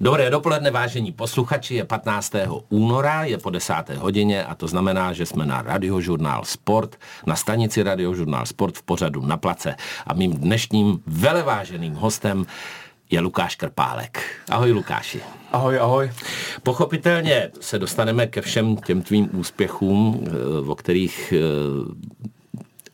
[0.00, 2.32] Dobré dopoledne, vážení posluchači, je 15.
[2.68, 3.74] února, je po 10.
[3.98, 6.96] hodině a to znamená, že jsme na Radiožurnál Sport,
[7.26, 9.76] na stanici Radiožurnál Sport v pořadu na place.
[10.06, 12.46] A mým dnešním veleváženým hostem
[13.10, 14.24] je Lukáš Krpálek.
[14.48, 15.20] Ahoj Lukáši.
[15.52, 16.10] Ahoj, ahoj.
[16.62, 21.40] Pochopitelně se dostaneme ke všem těm tvým úspěchům, eh, o kterých eh,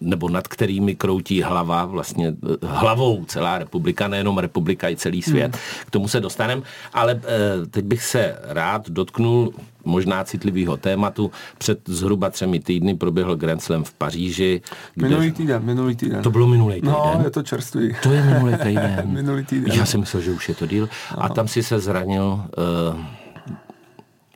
[0.01, 5.53] nebo nad kterými kroutí hlava, vlastně eh, hlavou celá republika, nejenom republika, i celý svět.
[5.53, 5.85] Hmm.
[5.87, 6.63] K tomu se dostaneme,
[6.93, 9.53] ale eh, teď bych se rád dotknul
[9.85, 11.31] možná citlivého tématu.
[11.59, 14.63] Před zhruba třemi týdny proběhl Grand Slam v Paříži.
[14.95, 15.09] Kde...
[15.09, 16.23] Minulý týden, minulý týden.
[16.23, 16.93] To bylo minulý týden?
[16.93, 17.97] No, je to čerstvý.
[18.03, 19.03] To je minulý týden.
[19.11, 19.73] minulý týden.
[19.73, 20.89] Já jsem myslel, že už je to díl.
[21.17, 21.25] No.
[21.25, 23.01] A tam si se zranil uh,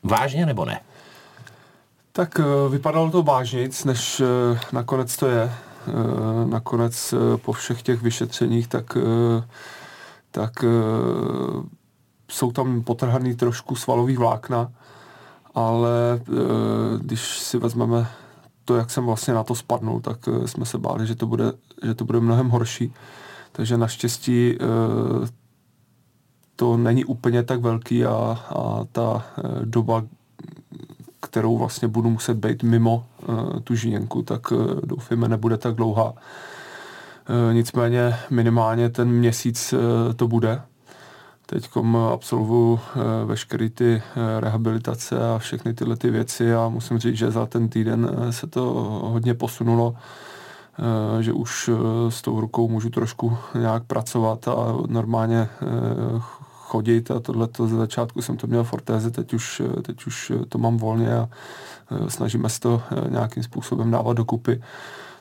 [0.03, 0.81] vážně nebo ne?
[2.13, 5.53] Tak uh, vypadalo to vážnějc, než uh, nakonec to je.
[5.87, 8.99] Uh, nakonec po všech těch vyšetřeních, tak,
[10.31, 10.65] tak
[12.31, 14.73] jsou tam potrhaný trošku svalový vlákna,
[15.55, 16.21] ale
[16.99, 18.09] když si vezmeme
[18.65, 21.53] to, jak jsem vlastně na to spadnul, tak jsme se báli, že to bude,
[21.83, 22.95] že to bude mnohem horší.
[23.53, 24.59] Takže naštěstí
[26.57, 29.27] to není úplně tak velký a, a ta
[29.65, 30.03] doba,
[31.31, 36.11] kterou vlastně budu muset být mimo uh, tu žíněnku, tak uh, doufejme nebude tak dlouhá.
[36.11, 36.15] Uh,
[37.53, 39.75] nicméně minimálně ten měsíc
[40.17, 40.63] to bude.
[41.47, 41.69] Teď
[42.13, 42.81] absolvuju
[43.25, 44.03] veškeré ty
[44.41, 48.63] rehabilitace a všechny tyhle ty věci a musím říct, že za ten týden se to
[49.05, 49.95] hodně posunulo
[51.21, 51.71] že už
[52.09, 54.55] s tou rukou můžu trošku nějak pracovat a
[54.87, 55.49] normálně
[56.71, 60.59] chodit a tohle ze začátku jsem to měl v ortéze, teď už, teď už to
[60.59, 61.29] mám volně a
[61.91, 64.63] e, snažíme se to e, nějakým způsobem dávat dokupy.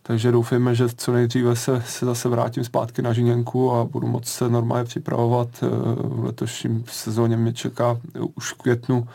[0.04, 4.28] Takže doufejme, že co nejdříve se, se zase vrátím zpátky na Žiněnku a budu moct
[4.28, 5.50] se normálně připravovat.
[5.64, 5.68] E,
[6.04, 7.98] v letošním sezóně mě čeká
[8.36, 9.08] už v květnu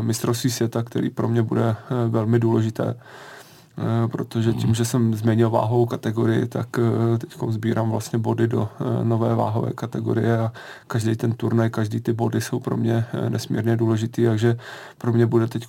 [0.00, 1.76] mistrovství světa, který pro mě bude
[2.08, 2.94] velmi důležité.
[3.78, 8.68] Eh, protože tím, že jsem změnil váhovou kategorii, tak eh, teď sbírám vlastně body do
[8.80, 10.52] eh, nové váhové kategorie a
[10.86, 14.56] každý ten turnaj, každý ty body jsou pro mě nesmírně důležitý, takže
[14.98, 15.66] pro mě bude teď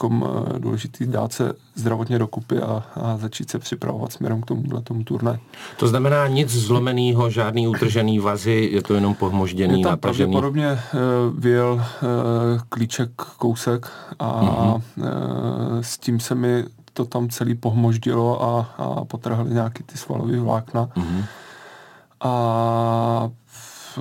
[0.58, 5.38] důležitý dát se zdravotně dokupy a, a začít se připravovat směrem k tomuhle tomu turnaj.
[5.78, 10.32] To znamená nic zlomeného, žádný utržený vazy, je to jenom pohmožděný, je tam natažený?
[10.32, 10.80] pravděpodobně
[11.38, 11.86] vyjel
[12.70, 14.82] klíček kousek a uh,
[15.82, 16.64] s tím se mi
[16.96, 20.86] to tam celý pohmoždilo a, a potrhali nějaký ty svalové vlákna.
[20.86, 21.26] Mm-hmm.
[22.20, 24.00] A v,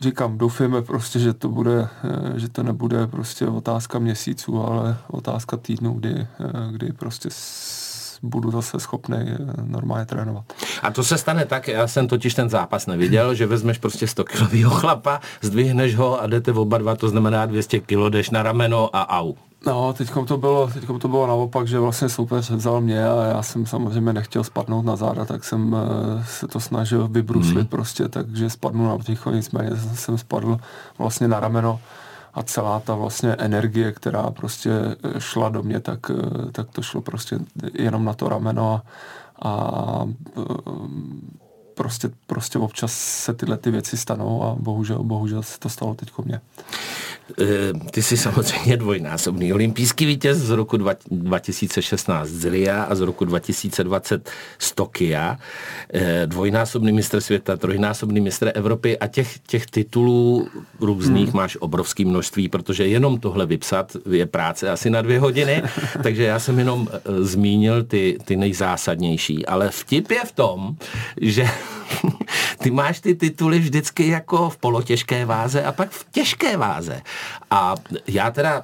[0.00, 1.88] říkám, doufujeme prostě, že to bude,
[2.36, 6.26] že to nebude prostě otázka měsíců, ale otázka týdnů, kdy,
[6.70, 7.28] kdy prostě
[8.22, 9.16] budu zase schopný
[9.62, 10.44] normálně trénovat.
[10.84, 14.24] A to se stane tak, já jsem totiž ten zápas neviděl, že vezmeš prostě 100
[14.24, 18.90] kilového chlapa, zdvihneš ho a jdete oba dva, to znamená 200 kilo, jdeš na rameno
[18.92, 19.34] a au.
[19.66, 23.42] No, teďkom to, bylo, teďkom to bylo naopak, že vlastně soupeř vzal mě a já
[23.42, 25.78] jsem samozřejmě nechtěl spadnout na záda, tak jsem uh,
[26.24, 27.66] se to snažil vybruslit mm.
[27.66, 30.58] prostě, takže spadnu na břicho, nicméně jsem spadl
[30.98, 31.80] vlastně na rameno
[32.34, 36.82] a celá ta vlastně energie, která prostě eh, šla do mě, tak, eh, tak to
[36.82, 37.38] šlo prostě
[37.74, 38.82] jenom na to rameno a,
[39.42, 40.06] a
[41.74, 46.10] prostě, prostě občas se tyhle ty věci stanou a bohužel, bohužel se to stalo teď
[46.24, 46.40] mně.
[47.40, 50.76] Eh, ty jsi samozřejmě dvojnásobný olympijský vítěz z roku
[51.10, 55.38] 2016 z Ria a z roku 2020 z Tokia,
[55.94, 60.48] eh, dvojnásobný mistr světa, trojnásobný mistr Evropy a těch, těch titulů
[60.80, 61.36] různých hmm.
[61.36, 65.62] máš obrovské množství, protože jenom tohle vypsat je práce asi na dvě hodiny,
[66.02, 70.76] takže já jsem jenom eh, zmínil ty, ty nejzásadnější, ale vtip je v tom,
[71.20, 71.46] že
[72.64, 77.02] ty máš ty tituly vždycky jako v polotěžké váze a pak v těžké váze.
[77.50, 77.74] A
[78.06, 78.62] já teda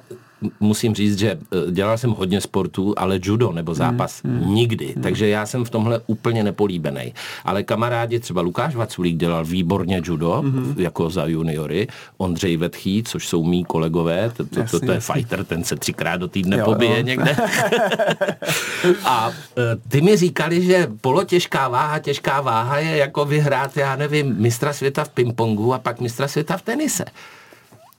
[0.59, 4.85] musím říct, že eh, dělal jsem hodně sportů, ale judo nebo zápas hmm, hmm, nikdy.
[4.93, 5.03] Hmm.
[5.03, 7.13] Takže já jsem v tomhle úplně nepolíbený.
[7.45, 10.75] Ale kamarádi, třeba Lukáš Vaculík dělal výborně judo, hmm.
[10.77, 15.43] jako za juniory, Ondřej Vetchý, což jsou mý kolegové, to, to, to, to je fighter,
[15.43, 17.03] ten se třikrát do týdne jo, pobije jo.
[17.03, 17.35] někde.
[19.05, 24.35] A eh, ty mi říkali, že polotěžká váha, těžká váha je jako vyhrát, já nevím,
[24.35, 27.05] mistra světa v pingpongu a pak mistra světa v tenise.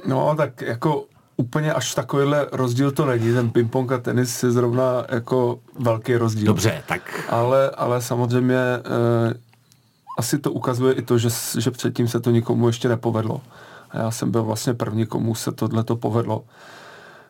[0.07, 1.05] No, tak jako
[1.37, 3.35] úplně až takovýhle rozdíl to není.
[3.35, 6.47] Ten ping-pong a tenis je zrovna jako velký rozdíl.
[6.47, 7.25] Dobře, tak.
[7.29, 9.35] Ale, ale samozřejmě eh,
[10.19, 13.41] asi to ukazuje i to, že, že předtím se to nikomu ještě nepovedlo.
[13.91, 16.45] A já jsem byl vlastně první, komu se tohle to povedlo.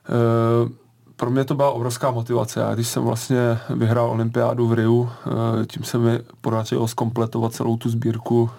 [0.09, 0.83] Eh,
[1.17, 2.61] pro mě to byla obrovská motivace.
[2.61, 7.77] Já když jsem vlastně vyhrál olympiádu v Riu, eh, tím se mi podařilo zkompletovat celou
[7.77, 8.51] tu sbírku,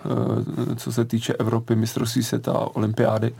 [0.71, 3.35] eh, co se týče Evropy, mistrovství světa a olympiády.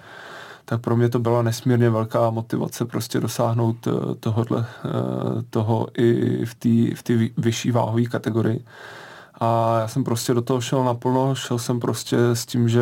[0.65, 3.88] Tak pro mě to byla nesmírně velká motivace prostě dosáhnout
[4.19, 4.65] tohohle,
[5.50, 8.65] toho i v té v vyšší váhové kategorii.
[9.39, 12.81] A já jsem prostě do toho šel naplno, šel jsem prostě s tím, že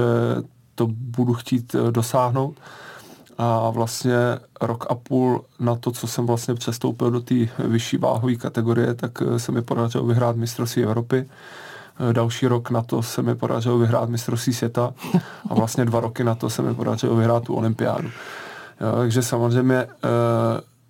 [0.75, 2.55] to budu chtít dosáhnout
[3.37, 4.15] a vlastně
[4.61, 9.11] rok a půl na to, co jsem vlastně přestoupil do té vyšší váhové kategorie, tak
[9.21, 11.29] eh, se mi podařilo vyhrát mistrovství Evropy.
[11.99, 14.93] Eh, další rok na to se mi podařilo vyhrát mistrovství světa
[15.49, 18.09] a vlastně dva roky na to se mi podařilo vyhrát tu olympiádu.
[18.97, 19.87] Takže samozřejmě eh,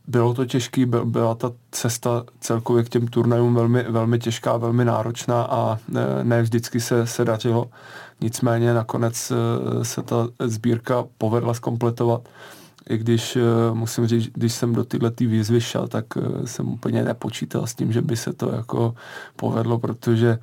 [0.07, 5.43] bylo to těžké, byla ta cesta celkově k těm turnajům velmi, velmi těžká, velmi náročná
[5.43, 5.77] a
[6.23, 7.69] ne vždycky se, se dařilo.
[8.21, 12.29] Nicméně nakonec eh, se ta sbírka povedla skompletovat.
[12.89, 13.41] I když eh,
[13.73, 17.75] musím říct, když jsem do tyhle tý výzvy šel, tak eh, jsem úplně nepočítal s
[17.75, 18.95] tím, že by se to jako
[19.35, 20.39] povedlo, protože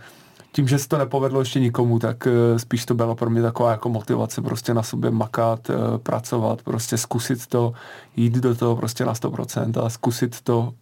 [0.53, 3.89] tím, že se to nepovedlo ještě nikomu, tak spíš to bylo pro mě taková jako
[3.89, 5.71] motivace prostě na sobě makat,
[6.03, 7.73] pracovat, prostě zkusit to,
[8.17, 10.73] jít do toho prostě na 100% a zkusit to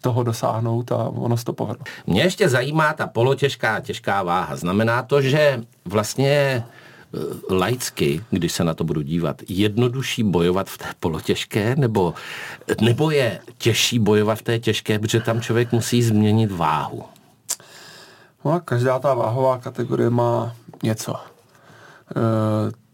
[0.00, 1.84] toho dosáhnout a ono se to povedlo.
[2.06, 4.56] Mě ještě zajímá ta polotěžká těžká váha.
[4.56, 6.64] Znamená to, že vlastně e,
[7.54, 12.14] laicky, když se na to budu dívat, jednodušší bojovat v té polotěžké, nebo,
[12.80, 17.15] nebo je těžší bojovat v té těžké, protože tam člověk musí změnit váhu?
[18.46, 21.14] No, každá ta váhová kategorie má něco.
[21.16, 21.20] E,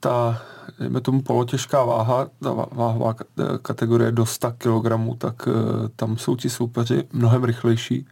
[0.00, 0.42] ta
[0.78, 3.14] dejme tomu polotěžká váha, ta váhová
[3.62, 8.06] kategorie do 100 kg, tak eh, tam jsou ti soupeři mnohem rychlejší,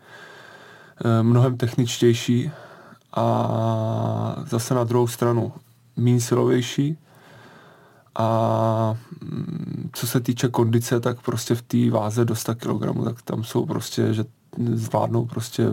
[1.05, 2.51] eh, mnohem techničtější
[3.15, 5.53] a zase na druhou stranu
[5.97, 6.99] méně silovější
[8.15, 13.23] a mm, co se týče kondice, tak prostě v té váze do 100 kg, tak
[13.23, 14.25] tam jsou prostě, že
[14.59, 15.67] zvládnou prostě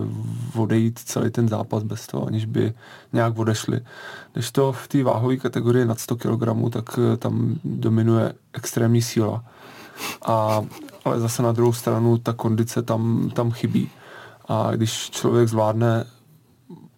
[0.54, 2.72] odejít celý ten zápas bez toho, aniž by
[3.12, 3.80] nějak odešli.
[4.32, 9.44] Když to v té váhové kategorii nad 100 kg, tak eh, tam dominuje extrémní síla.
[10.22, 10.62] A,
[11.04, 13.90] ale zase na druhou stranu ta kondice tam, tam chybí.
[14.48, 16.04] A když člověk zvládne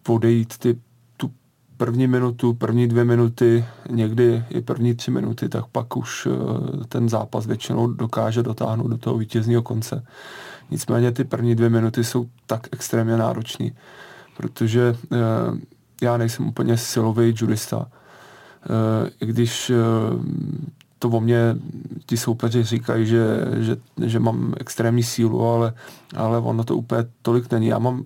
[0.07, 0.79] odejít ty,
[1.17, 1.31] tu
[1.77, 7.09] první minutu, první dvě minuty, někdy i první tři minuty, tak pak už eh, ten
[7.09, 10.03] zápas většinou dokáže dotáhnout do toho vítězního konce.
[10.71, 13.71] Nicméně ty první dvě minuty jsou tak extrémně náročný,
[14.37, 15.17] protože e,
[16.01, 17.87] já nejsem úplně silový judista.
[17.87, 19.75] E, I když e,
[20.99, 21.55] to o mě
[22.05, 23.25] ti soupeři říkají, že,
[23.57, 25.73] že, že mám extrémní sílu, ale,
[26.15, 27.67] ale ono to úplně tolik není.
[27.67, 28.03] Já mám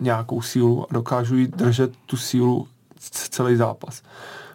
[0.00, 2.68] nějakou sílu a dokážu jí držet tu sílu
[3.00, 4.02] celý zápas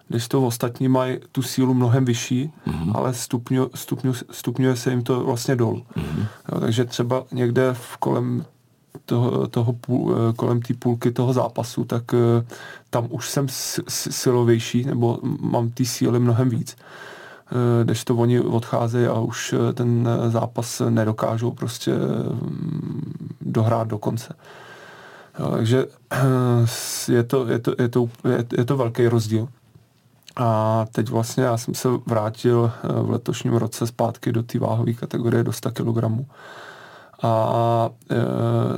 [0.07, 2.91] když to ostatní mají tu sílu mnohem vyšší, mm-hmm.
[2.95, 5.85] ale stupňu, stupňu, stupňuje se jim to vlastně dolů.
[5.95, 6.27] Mm-hmm.
[6.51, 8.45] Jo, takže třeba někde v kolem
[9.05, 12.45] toho, toho půl, eh, kolem té půlky toho zápasu, tak eh,
[12.89, 13.47] tam už jsem
[13.89, 16.75] silovější, nebo mám ty síly mnohem víc.
[16.77, 24.33] Eh, když to oni odcházejí a už ten zápas nedokážou prostě mm, dohrát do konce.
[25.39, 25.85] Jo, takže
[27.07, 29.47] je to, je, to, je, to, je, je to velký rozdíl.
[30.35, 34.93] A teď vlastně já jsem se vrátil eh, v letošním roce zpátky do té váhové
[34.93, 36.25] kategorie do 100 kg.
[37.23, 38.15] A e,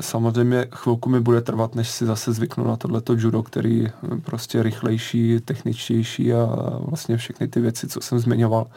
[0.01, 3.87] samozřejmě chvilku mi bude trvat, než si zase zvyknu na tohleto judo, který
[4.23, 6.47] prostě rychlejší, techničtější a
[6.79, 8.67] vlastně všechny ty věci, co jsem zmiňoval.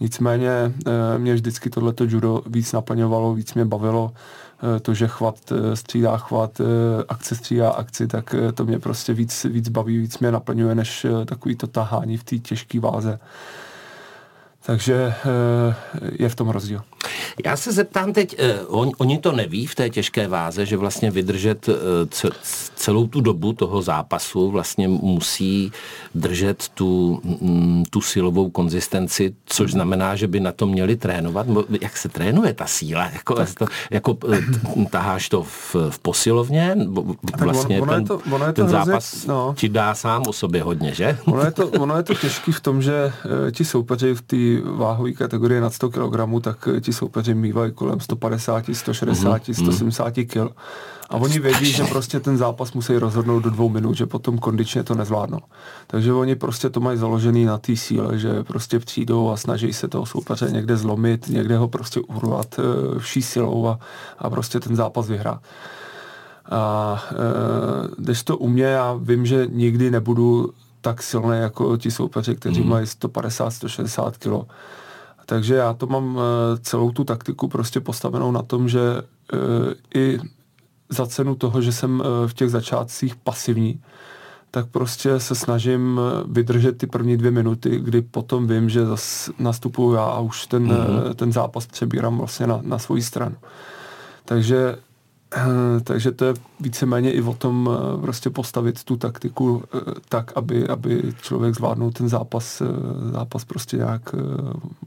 [0.00, 0.72] Nicméně e,
[1.18, 4.12] mě vždycky tohleto judo víc naplňovalo, víc mě bavilo.
[4.62, 6.64] Eh, to, že chvat eh, střídá chvat, eh,
[7.08, 11.56] akce střídá akci, tak to mě prostě víc, víc baví, víc mě naplňuje, než takový
[11.56, 13.18] to tahání v té těžké váze.
[14.68, 15.14] Takže
[16.18, 16.80] je v tom rozdíl.
[17.44, 21.10] Já se zeptám teď, eh, on, oni to neví v té těžké váze, že vlastně
[21.10, 22.28] vydržet eh,
[22.74, 25.72] celou tu dobu toho zápasu vlastně musí
[26.14, 31.46] držet tu, mm, tu silovou konzistenci, což znamená, že by na to měli trénovat.
[31.80, 33.10] Jak se trénuje ta síla?
[33.12, 36.76] Jako, to, jako eh, taháš to v, v posilovně?
[37.38, 39.54] Vlastně ono, ono ten, to, ono je to ten zápas hrozně, no.
[39.56, 41.18] ti dá sám o sobě hodně, že?
[41.24, 43.12] Ono je to, ono je to těžký v tom, že
[43.52, 48.64] ti soupeři v té váhové kategorii nad 100 kg, tak ti soupeři mývají kolem 150,
[48.72, 49.62] 160, mm-hmm.
[49.62, 50.36] 170 kg.
[51.10, 54.82] A oni vědí, že prostě ten zápas musí rozhodnout do dvou minut, že potom kondičně
[54.82, 55.40] to nezvládnou.
[55.86, 59.88] Takže oni prostě to mají založený na té síle, že prostě přijdou a snaží se
[59.88, 63.78] toho soupeře někde zlomit, někde ho prostě urvat eh, vší silou a,
[64.18, 65.40] a prostě ten zápas vyhrát.
[66.50, 67.14] A e,
[67.98, 70.50] když to u mě, já vím, že nikdy nebudu
[70.88, 72.68] tak silný jako ti soupeři, kteří mm.
[72.68, 74.32] mají 150, 160 kg.
[75.26, 78.80] Takže já to mám eh, celou tu taktiku prostě postavenou na tom, že
[79.32, 79.38] eh,
[79.94, 80.18] i
[80.88, 83.82] za cenu toho, že jsem eh, v těch začátcích pasivní,
[84.50, 89.94] tak prostě se snažím vydržet ty první dvě minuty, kdy potom vím, že zase nastupuju
[89.94, 91.14] já a už ten, mm-hmm.
[91.14, 93.36] ten zápas přebírám vlastně na, na svoji stranu.
[94.24, 94.76] Takže
[95.84, 100.68] takže to je víceméně i o tom eh, prostě postavit tu taktiku eh, tak, aby,
[100.68, 102.62] aby člověk zvládnul ten zápas,
[103.12, 104.14] zápas prostě nějak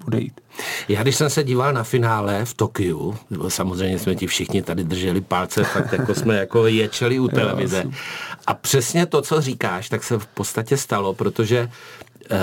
[0.07, 0.41] odejít.
[0.88, 3.15] Já když jsem se díval na finále v Tokiu,
[3.48, 7.83] samozřejmě jsme ti všichni tady drželi palce, fakt jako jsme jako ječeli u televize.
[8.48, 11.69] A přesně to, co říkáš, tak se v podstatě stalo, protože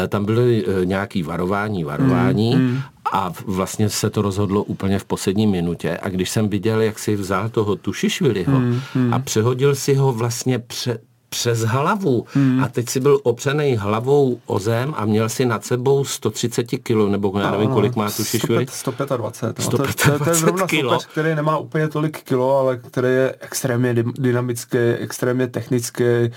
[0.09, 2.81] tam byly nějaký varování, varování mm, mm
[3.13, 7.17] a vlastně se to rozhodlo úplně v poslední minutě a když jsem viděl, jak si
[7.17, 9.15] vzal toho Tušišviliho hmm, hmm.
[9.15, 10.99] a přehodil si ho vlastně pře,
[11.29, 12.65] přes hlavu hmm.
[12.65, 17.09] a teď si byl opřený hlavou o zem a měl si nad sebou 130 kilo,
[17.09, 18.67] nebo já nevím, kolik má tu šišvili.
[18.71, 19.59] 125.
[19.59, 20.93] No, 125 to, to, to je zrovna kilo.
[20.93, 26.31] Soupeř, který nemá úplně tolik kilo, ale který je extrémně dynamický, extrémně technický, uh,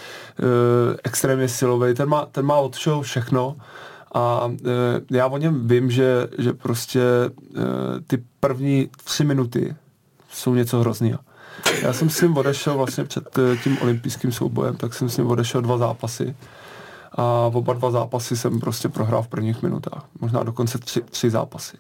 [1.03, 1.93] extrémně silový.
[1.93, 3.55] Ten má, ten má od všechno
[4.13, 7.31] a e, já o něm vím, že, že prostě e,
[8.07, 9.75] ty první tři minuty
[10.31, 11.19] jsou něco hrozného.
[11.81, 15.27] Já jsem s ním odešel vlastně před e, tím olympijským soubojem, tak jsem s ním
[15.27, 16.35] odešel dva zápasy.
[17.11, 20.05] A oba dva zápasy jsem prostě prohrál v prvních minutách.
[20.21, 21.77] Možná dokonce tři, tři zápasy.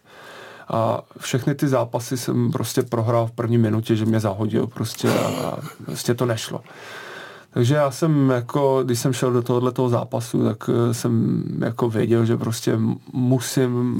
[0.67, 5.57] A všechny ty zápasy jsem prostě prohrál v první minutě, že mě zahodil prostě a,
[5.85, 6.61] prostě to nešlo.
[7.53, 12.25] Takže já jsem jako, když jsem šel do tohoto zápasu, tak eh, jsem jako věděl,
[12.25, 12.79] že prostě
[13.13, 13.99] musím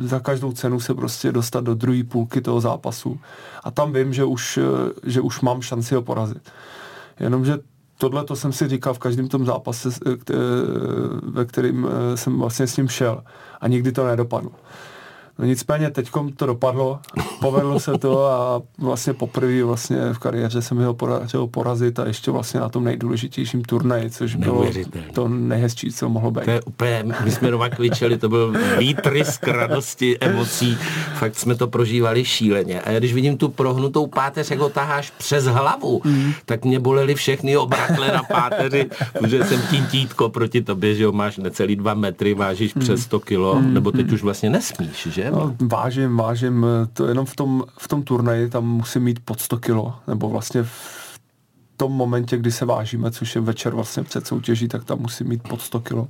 [0.00, 3.20] za každou cenu se prostě dostat do druhé půlky toho zápasu.
[3.64, 6.50] A tam vím, že už, eh, že už mám šanci ho porazit.
[7.20, 7.58] Jenomže
[7.98, 10.12] tohle to jsem si říkal v každém tom zápase, eh,
[11.22, 13.24] ve kterým jsem vlastně s ním šel.
[13.60, 14.50] A nikdy to nedopadlo.
[15.38, 16.98] No nicméně teď to dopadlo,
[17.40, 22.30] povedlo se to a vlastně poprvé vlastně v kariéře jsem ho podařil porazit a ještě
[22.30, 24.66] vlastně na tom nejdůležitějším turnaji, což bylo
[25.12, 26.44] to nejhezčí, co mohlo být.
[26.44, 30.78] To je úplně, my jsme doma kvičeli, to byl výtrysk radosti, emocí,
[31.14, 32.80] fakt jsme to prožívali šíleně.
[32.80, 36.32] A když vidím tu prohnutou páteř, jak ho taháš přes hlavu, mm.
[36.44, 41.36] tak mě bolely všechny obrakle na páteři, protože jsem títko proti tobě, že jo, máš
[41.36, 42.80] necelý dva metry, vážíš mm.
[42.80, 43.74] přes 100 kilo, mm.
[43.74, 44.14] nebo teď mm.
[44.14, 45.25] už vlastně nesmíš, že?
[45.30, 46.66] No, vážím, vážím.
[46.92, 50.62] To jenom v tom, v tom turnaji tam musím mít pod 100 kilo, nebo vlastně
[50.62, 51.20] v
[51.76, 55.48] tom momentě, kdy se vážíme, což je večer vlastně před soutěží, tak tam musím mít
[55.48, 56.08] pod 100 kilo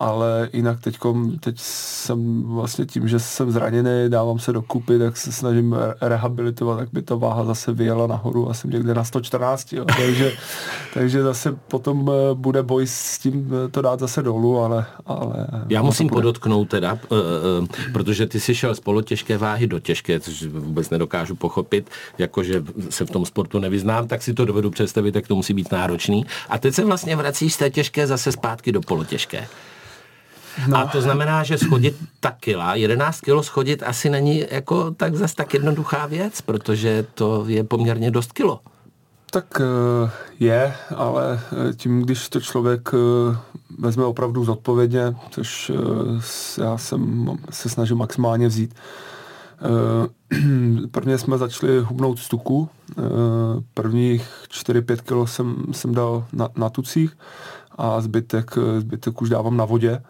[0.00, 5.16] ale jinak teďkom, teď jsem vlastně tím, že jsem zraněný, dávám se do kupy, tak
[5.16, 9.72] se snažím rehabilitovat, tak by ta váha zase vyjela nahoru a jsem někde na 114,
[9.72, 9.84] jo.
[9.96, 10.32] takže,
[10.94, 14.86] takže zase potom eh, bude boj s tím eh, to dát zase dolů, ale...
[15.06, 20.20] ale Já musím podotknout teda, uh, protože ty jsi šel z polotěžké váhy do těžké,
[20.20, 25.14] což vůbec nedokážu pochopit, jakože se v tom sportu nevyznám, tak si to dovedu představit,
[25.14, 26.26] jak to musí být náročný.
[26.48, 29.48] A teď se vlastně vracíš z té těžké zase zpátky do polotěžké.
[30.68, 30.76] No.
[30.76, 35.34] A to znamená, že schodit ta kila, 11 kilo schodit asi není jako tak zas
[35.34, 38.60] tak jednoduchá věc, protože to je poměrně dost kilo.
[39.30, 40.10] Tak eh,
[40.40, 43.36] je, ale eh, tím, když to člověk eh,
[43.78, 45.72] vezme opravdu zodpovědně, což
[46.58, 48.74] já jsem se snažím maximálně vzít,
[50.90, 52.68] Prvně jsme začali hubnout z tuku.
[53.74, 57.16] Prvních 4-5 kilo jsem, jsem dal na, na tucích
[57.78, 60.02] a zbytek, zbytek už dávám na vodě.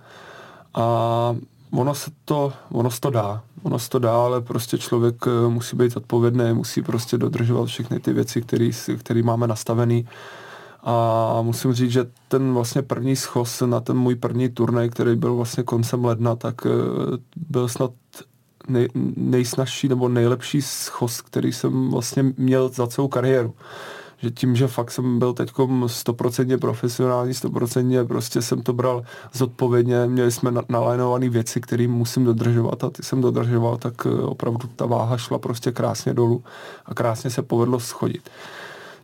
[0.76, 1.37] A
[1.71, 3.42] ono se to, ono se to dá.
[3.62, 8.00] Ono se to dá, ale prostě člověk eh, musí být odpovědný, musí prostě dodržovat všechny
[8.00, 8.42] ty věci,
[8.99, 10.09] které máme nastavený.
[10.83, 15.35] A musím říct, že ten vlastně první schos na ten můj první turnaj, který byl
[15.35, 16.71] vlastně koncem ledna, tak eh,
[17.37, 17.90] byl snad
[18.68, 23.54] nej, nejsnažší nebo nejlepší schos, který jsem vlastně měl za celou kariéru
[24.19, 25.51] že tím, že fakt jsem byl teď
[25.87, 32.85] stoprocentně profesionální, stoprocentně prostě jsem to bral zodpovědně, měli jsme nalajnované věci, které musím dodržovat
[32.85, 36.45] a ty jsem dodržoval, tak eh, opravdu ta váha šla prostě krásně dolů
[36.87, 38.31] a krásně se povedlo schodit.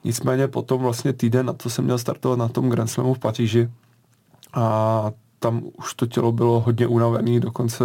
[0.04, 3.70] Nicméně potom vlastně týden na to jsem měl startovat na tom Grand Slamu v Paříži
[4.54, 5.10] a
[5.42, 7.84] tam už to tělo bylo hodně unavené, dokonce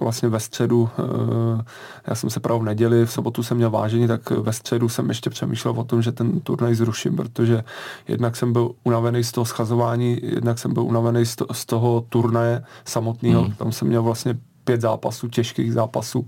[0.00, 1.64] vlastně ve středu, eh,
[2.06, 5.08] já jsem se právě v neděli, v sobotu jsem měl vážení, tak ve středu jsem
[5.08, 7.64] ještě přemýšlel o tom, že ten turnaj zruším, protože
[8.08, 12.04] jednak jsem byl unavený z toho schazování, jednak jsem byl unavený z, to, z toho
[12.08, 13.52] turnaje samotného, mm.
[13.52, 16.26] tam jsem měl vlastně pět zápasů, těžkých zápasů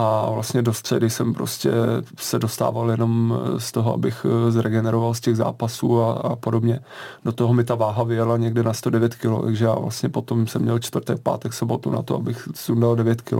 [0.00, 1.70] a vlastně do středy jsem prostě
[2.18, 6.80] se dostával jenom z toho, abych eh, zregeneroval z těch zápasů a, a podobně.
[7.24, 10.62] Do toho mi ta váha vyjela někde na 109 kg, takže já vlastně potom jsem
[10.62, 13.34] měl čtvrtek, pátek, sobotu na to, abych sundal 9 kg.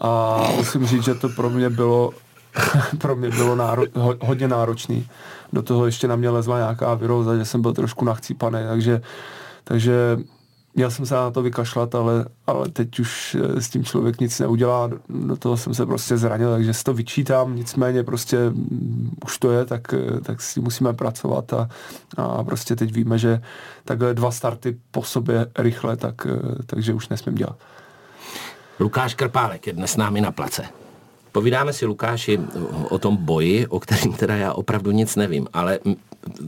[0.00, 2.10] A musím říct, že to pro mě bylo
[2.98, 5.08] pro mě bylo náro, ho, hodně náročný.
[5.52, 9.00] Do toho ještě na mě lezla nějaká viróza, že jsem byl trošku nachcípaný, takže,
[9.64, 10.18] takže
[10.76, 14.40] měl jsem se na to vykašlat, ale, ale teď už eh, s tím člověk nic
[14.40, 19.38] neudělá, do toho jsem se prostě zranil, takže si to vyčítám, nicméně prostě mm, už
[19.38, 21.68] to je, tak, eh, tak s tím musíme pracovat a,
[22.16, 23.42] a prostě teď víme, že
[23.84, 27.56] takhle dva starty po sobě rychle, tak, eh, takže už nesmím dělat.
[28.80, 30.85] Lukáš Krpálek je dnes s námi na place.
[31.36, 32.40] Povídáme si, Lukáši,
[32.88, 35.78] o tom boji, o kterým teda já opravdu nic nevím, ale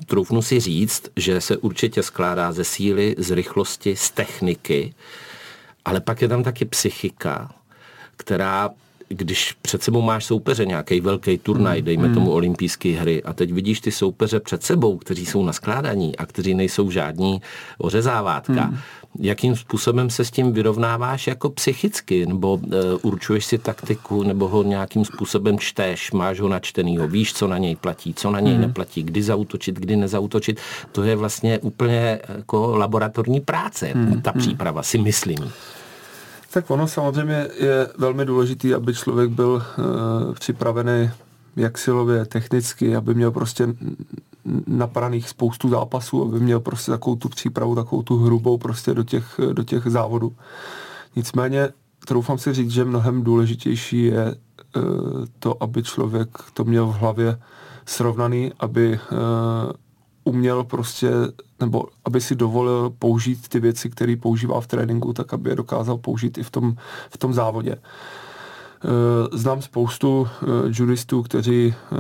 [0.07, 4.95] troufnu si říct, že se určitě skládá ze síly, z rychlosti, z techniky,
[5.85, 7.55] ale pak je tam taky psychika,
[8.17, 8.71] která
[9.09, 12.15] když před sebou máš soupeře, nějaký velký turnaj, dejme hmm.
[12.15, 16.55] tomu olympijské hry, a teď vidíš ty soupeře před sebou, kteří jsou naskládaní a kteří
[16.55, 17.43] nejsou žádní
[17.79, 18.79] ořezávátka, hmm.
[19.21, 22.73] jakým způsobem se s tím vyrovnáváš jako psychicky, nebo uh,
[23.03, 27.77] určuješ si taktiku, nebo ho nějakým způsobem čteš, máš ho načtenýho, víš, co na něj
[27.77, 28.63] platí, co na něj hmm.
[28.63, 30.61] neplatí, kdy zautočit, kdy nezautočit.
[30.93, 34.23] To je vlastně úplně jako laboratorní práce, hmm.
[34.23, 34.41] ta hmm.
[34.41, 35.53] příprava, si myslím.
[36.53, 41.11] Tak ono samozřejmě je velmi důležité, aby člověk byl uh, připravený
[41.57, 43.69] jak silově, technicky, aby měl prostě
[44.67, 49.41] napraných spoustu zápasů, aby měl prostě takovou tu přípravu, takovou tu hrubou prostě do těch,
[49.53, 50.37] do těch závodů.
[51.17, 51.69] Nicméně
[52.07, 54.35] troufám si říct, že mnohem důležitější je
[54.77, 54.83] uh,
[55.39, 57.39] to, aby člověk to měl v hlavě
[57.87, 59.19] srovnaný, aby uh,
[60.29, 61.11] uměl prostě,
[61.61, 65.99] nebo aby si dovolil použít ty věci, které používá v tréninku, tak aby je dokázal
[65.99, 66.77] použít i v tom,
[67.11, 67.77] v tom závodě.
[67.77, 71.97] Eh, znám spoustu eh, judistů, kteří eh,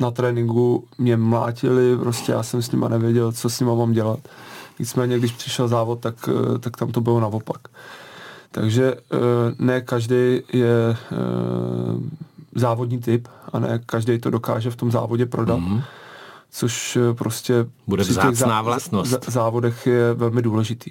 [0.00, 4.18] na tréninku mě mlátili, prostě já jsem s nima nevěděl, co s nima mám dělat.
[4.78, 6.14] Nicméně, když přišel závod, tak,
[6.60, 7.58] tak tam to bylo naopak.
[8.50, 8.94] Takže
[9.58, 10.96] ne každý je
[12.54, 15.58] závodní typ a ne každý to dokáže v tom závodě prodat.
[15.58, 15.82] Mm-hmm
[16.50, 19.26] což eh, prostě bude vzácná vlastnost.
[19.26, 20.90] V závodech je velmi důležitý.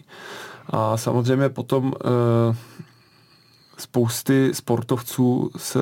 [0.69, 2.55] A samozřejmě potom e,
[3.77, 5.79] spousty sportovců se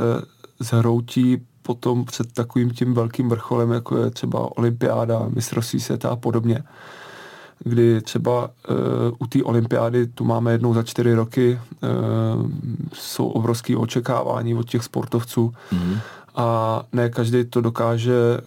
[0.59, 6.63] zhroutí potom před takovým tím velkým vrcholem, jako je třeba olympiáda, mistrovství světa a podobně.
[7.59, 8.73] Kdy třeba e,
[9.19, 11.87] u té olympiády tu máme jednou za čtyři roky, e,
[12.93, 15.53] jsou obrovské očekávání od těch sportovců.
[15.71, 15.99] Mm
[16.35, 18.41] a ne každý to dokáže e,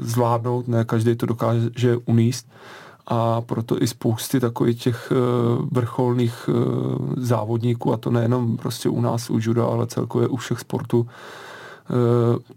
[0.00, 2.48] zvládnout, ne každý to dokáže uníst
[3.06, 5.14] a proto i spousty takových těch e,
[5.70, 6.52] vrcholných e,
[7.16, 11.06] závodníků, a to nejenom prostě u nás, u juda, ale celkově u všech sportů,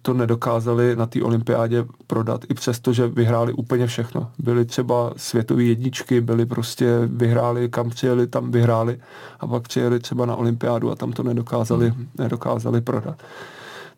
[0.02, 4.32] to nedokázali na té olympiádě prodat, i přesto, že vyhráli úplně všechno.
[4.40, 8.98] Byli třeba světové jedničky, byli prostě, vyhráli, kam přijeli, tam vyhráli
[9.40, 12.08] a pak přijeli třeba na olympiádu a tam to nedokázali, hmm.
[12.18, 13.18] nedokázali prodat.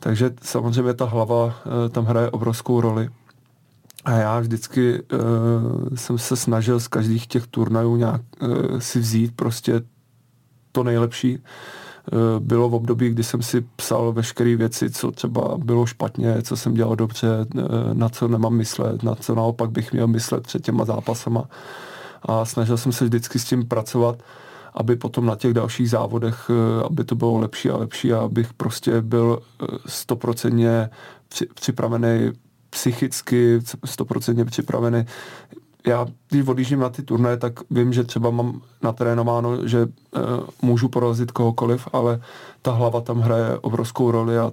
[0.05, 3.09] Takže samozřejmě ta hlava eh, tam hraje obrovskou roli.
[4.05, 9.35] A já vždycky uh, jsem se snažil z každých těch turnajů nějak uh, si vzít
[9.35, 9.81] prostě
[10.71, 11.37] to nejlepší.
[11.37, 16.57] Uh, bylo v období, kdy jsem si psal veškeré věci, co třeba bylo špatně, co
[16.57, 17.61] jsem dělal dobře, uh,
[17.93, 21.49] na co nemám myslet, na co naopak bych měl myslet před těma zápasama.
[22.23, 24.15] A snažil jsem se vždycky s tím pracovat.
[24.15, 24.44] Uh,
[24.75, 28.53] aby potom na těch dalších závodech, eh, aby to bylo lepší a lepší a abych
[28.53, 30.89] prostě byl eh, stoprocentně
[31.53, 32.31] připravený
[32.69, 35.05] psychicky, stoprocentně připravený.
[35.87, 39.89] Já, když odjíždím na ty turné, tak vím, že třeba mám natrénováno, že uh,
[40.61, 42.19] můžu porazit kohokoliv, ale
[42.61, 44.51] ta hlava tam hraje obrovskou roli a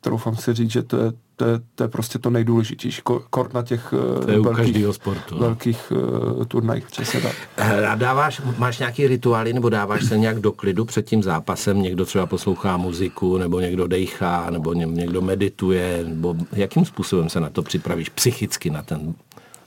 [0.00, 3.02] troufám si říct, že to je to je, to je prostě to nejdůležitější.
[3.30, 5.40] Kort na těch eh, to je velkých, sportu, no.
[5.40, 7.36] velkých uh, turnajích, přesně tak.
[7.56, 11.82] Eh, a dáváš, máš nějaký rituály, nebo dáváš se nějak do klidu před tím zápasem?
[11.82, 17.50] Někdo třeba poslouchá muziku, nebo někdo dejchá, nebo někdo medituje, nebo jakým způsobem se na
[17.50, 19.14] to připravíš psychicky na ten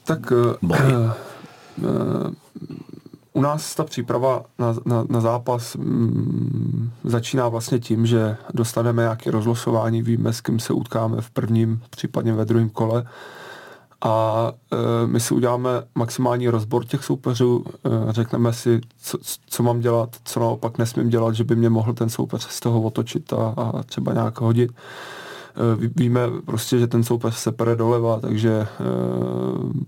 [0.06, 0.78] tak, boj?
[0.78, 2.32] Uh, uh,
[3.34, 9.32] u nás ta příprava na, na, na zápas mm, začíná vlastně tím, že dostaneme nějaké
[9.32, 13.06] rozlosování, víme, s kým se utkáme v prvním, případně ve druhém kole
[14.02, 19.80] a e, my si uděláme maximální rozbor těch soupeřů, e, řekneme si, co, co mám
[19.80, 23.54] dělat, co naopak nesmím dělat, že by mě mohl ten soupeř z toho otočit a,
[23.58, 24.72] a třeba nějak hodit.
[24.72, 25.23] Eh,
[25.96, 28.68] víme prostě, že ten soupeř se pere doleva, takže eh,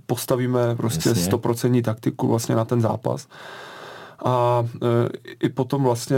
[0.06, 3.28] postavíme prostě stoprocentní taktiku vlastně na ten zápas.
[4.25, 4.63] A
[5.43, 6.17] i potom vlastně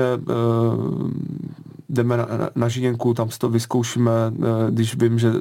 [1.89, 4.11] jdeme na, na, na žíněnku, tam si to vyzkoušíme,
[4.69, 5.31] když vím, že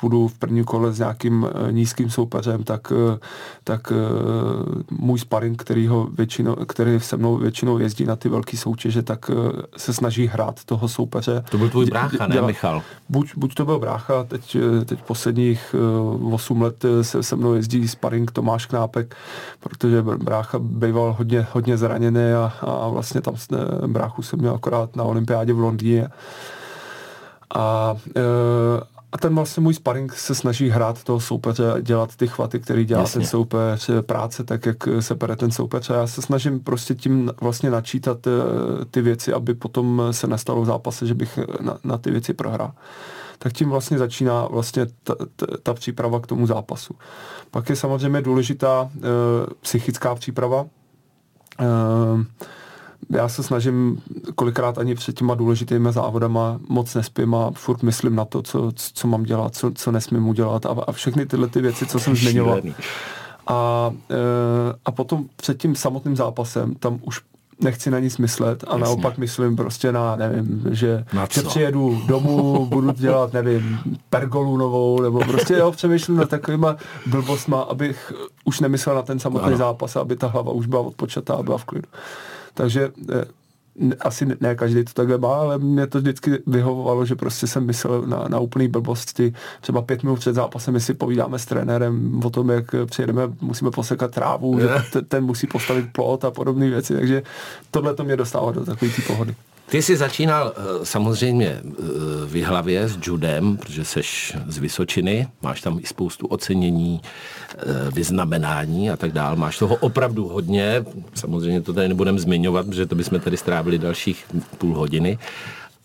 [0.00, 2.92] půjdu v první kole s nějakým nízkým soupeřem, tak,
[3.64, 3.92] tak
[4.90, 9.30] můj sparring, který, ho většinou, který se mnou většinou jezdí na ty velké soutěže, tak
[9.76, 11.44] se snaží hrát toho soupeře.
[11.50, 12.82] To byl tvůj brácha, ne Michal?
[13.08, 15.74] Buď, buď to byl brácha, teď, teď posledních
[16.32, 19.16] 8 let se se mnou jezdí sparring Tomáš Knápek,
[19.60, 22.01] protože brácha býval hodně, hodně zraněný
[22.34, 23.34] a, a vlastně tam
[23.86, 26.08] bráchu jsem měl akorát na olympiádě v Londýně.
[27.54, 28.22] A, e,
[29.12, 33.00] a ten vlastně můj sparring se snaží hrát toho soupeře, dělat ty chvaty, který dělá
[33.00, 33.18] Jasně.
[33.18, 35.90] ten soupeř, práce tak, jak se pere ten soupeř.
[35.90, 38.30] A já se snažím prostě tím vlastně načítat e,
[38.90, 42.72] ty věci, aby potom se nestalo v zápase, že bych na, na ty věci prohrál
[43.42, 46.94] tak tím vlastně začíná vlastně ta, ta, ta příprava k tomu zápasu.
[47.50, 49.00] Pak je samozřejmě důležitá e,
[49.60, 50.66] psychická příprava.
[51.62, 54.02] E, já se snažím
[54.34, 59.08] kolikrát ani před těma důležitými závodama moc nespím a furt myslím na to, co, co
[59.08, 62.60] mám dělat, co, co nesmím udělat a, a všechny tyhle ty věci, co jsem zmiňoval.
[63.46, 64.16] A, e,
[64.84, 67.20] a potom před tím samotným zápasem tam už
[67.62, 68.84] nechci na nic myslet a Jasně.
[68.84, 73.78] naopak myslím prostě na, nevím, že, že přijedu domů, budu dělat, nevím,
[74.10, 78.12] pergolu novou, nebo prostě jo, přemýšlím na takovýma blbostma, abych
[78.44, 79.56] už nemyslel na ten samotný ano.
[79.56, 81.88] zápas, aby ta hlava už byla odpočatá a byla v klidu.
[82.54, 83.24] Takže eh,
[84.00, 88.02] asi ne každý to takhle má, ale mě to vždycky vyhovovalo, že prostě jsem myslel
[88.02, 89.32] na, na úplný blbosti.
[89.60, 93.70] Třeba pět minut před zápasem my si povídáme s trenérem o tom, jak přijedeme, musíme
[93.70, 97.22] posekat trávu, že ten, ten musí postavit plot a podobné věci, takže
[97.70, 99.34] tohle to mě dostává do takové té pohody.
[99.66, 101.72] Ty jsi začínal eh, samozřejmě eh,
[102.26, 107.62] v hlavě s judem, protože seš z Vysočiny, máš tam i spoustu ocenění, eh,
[107.94, 109.36] vyznamenání a tak dál.
[109.36, 114.24] Máš toho opravdu hodně, samozřejmě to tady nebudeme zmiňovat, protože to bychom tady strávili dalších
[114.58, 115.18] půl hodiny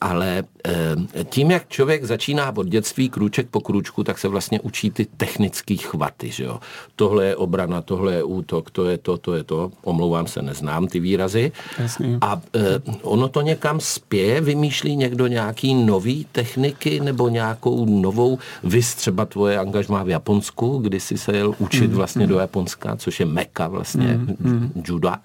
[0.01, 4.91] ale eh, tím, jak člověk začíná od dětství krůček po krůčku, tak se vlastně učí
[4.91, 6.31] ty technické chvaty.
[6.31, 6.59] Že jo?
[6.95, 9.71] Tohle je obrana, tohle je útok, to je to, to je to.
[9.83, 11.51] Omlouvám se, neznám ty výrazy.
[11.79, 12.17] Jasný.
[12.21, 12.59] A eh,
[13.01, 19.59] ono to někam spěje, vymýšlí někdo nějaký nový techniky nebo nějakou novou, vys třeba tvoje
[19.59, 22.29] angažmá v Japonsku, kdy jsi se jel učit mm, vlastně mm.
[22.29, 24.83] do Japonska, což je meka vlastně mm, mm.
[24.85, 25.19] juda.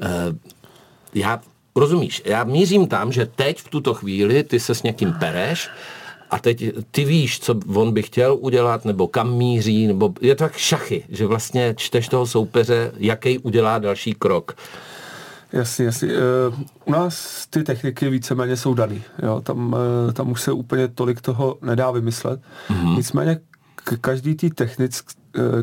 [0.00, 0.08] Eh,
[1.14, 1.40] já
[1.76, 5.68] Rozumíš, já mířím tam, že teď v tuto chvíli ty se s někým pereš
[6.30, 10.44] a teď ty víš, co on by chtěl udělat, nebo kam míří, nebo je to
[10.44, 14.56] tak šachy, že vlastně čteš toho soupeře, jaký udělá další krok.
[15.52, 16.08] Jasně, jasně.
[16.08, 16.14] Uh,
[16.84, 19.02] u nás ty techniky víceméně jsou daný.
[19.22, 19.40] Jo?
[19.40, 22.40] Tam, uh, tam už se úplně tolik toho nedá vymyslet.
[22.68, 22.96] Mm-hmm.
[22.96, 23.40] Nicméně
[23.74, 25.02] k každý té technic,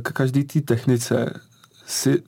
[0.02, 1.40] každý technice
[1.86, 2.24] si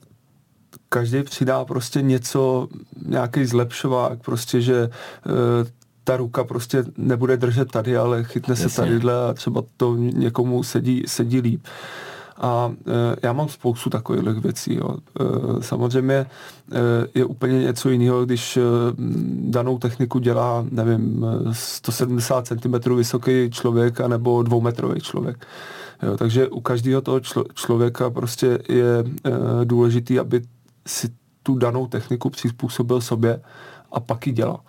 [0.92, 2.68] každý přidá prostě něco,
[3.06, 4.90] nějaký zlepšovák, prostě, že e,
[6.04, 8.68] ta ruka prostě nebude držet tady, ale chytne Jasně.
[8.68, 11.66] se tadyhle a třeba to někomu sedí, sedí líp.
[12.36, 14.74] A e, já mám spoustu takových věcí.
[14.74, 14.96] Jo.
[15.20, 16.26] E, samozřejmě e,
[17.14, 18.60] je úplně něco jiného, když e,
[19.50, 25.46] danou techniku dělá, nevím, 170 cm vysoký člověk nebo dvoumetrový člověk.
[26.02, 29.04] Jo, takže u každého toho člo, člověka prostě je e,
[29.64, 30.42] důležitý, aby
[30.86, 31.08] si
[31.42, 33.40] tu danou techniku přizpůsobil sobě
[33.92, 34.60] a pak ji dělal.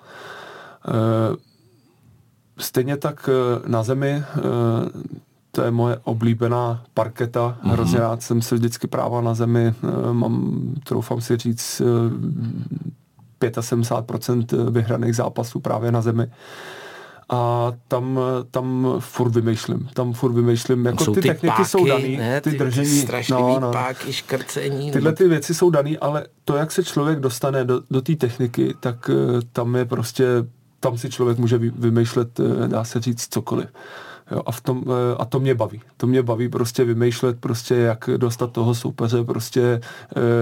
[0.87, 1.35] Eh,
[2.57, 4.41] stejně tak eh, na zemi, eh,
[5.51, 7.71] to je moje oblíbená parketa, mm-hmm.
[7.71, 9.73] hrozně rád jsem se vždycky prával na zemi,
[10.11, 11.81] mám, troufám si říct,
[13.39, 16.31] 75% vyhraných zápasů právě na zemi
[17.29, 18.19] a tam,
[18.51, 19.89] tam furt vymýšlím.
[19.93, 20.85] Tam furt vymýšlím.
[20.85, 23.05] Jako jsou ty, ty techniky páky, jsou daný, ne, ty, ty držení.
[23.31, 23.71] No, no.
[23.71, 24.91] páky, škrcení.
[24.91, 28.73] Tyhle ty věci jsou daný, ale to, jak se člověk dostane do, do té techniky,
[28.79, 30.25] tak uh, tam je prostě,
[30.79, 33.67] tam si člověk může vymýšlet, uh, dá se říct, cokoliv.
[34.31, 35.81] Jo, a, v tom, uh, a to mě baví.
[35.97, 39.81] To mě baví prostě vymýšlet, prostě jak dostat toho soupeře prostě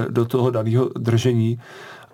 [0.10, 1.60] do toho daného držení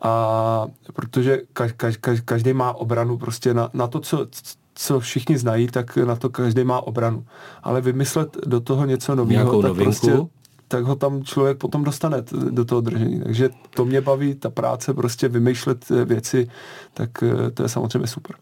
[0.02, 4.28] a protože ka, ka, ka, každý má obranu prostě na, na to, co,
[4.76, 7.26] co všichni znají, tak na to každý má obranu.
[7.64, 9.84] Ale vymyslet do toho něco nového, tak novinku?
[9.84, 10.18] prostě
[10.68, 13.22] tak ho tam člověk potom dostane do toho držení.
[13.22, 16.48] Takže to mě baví, ta práce, prostě vymýšlet eh, věci,
[16.94, 18.36] tak eh, to je samozřejmě super.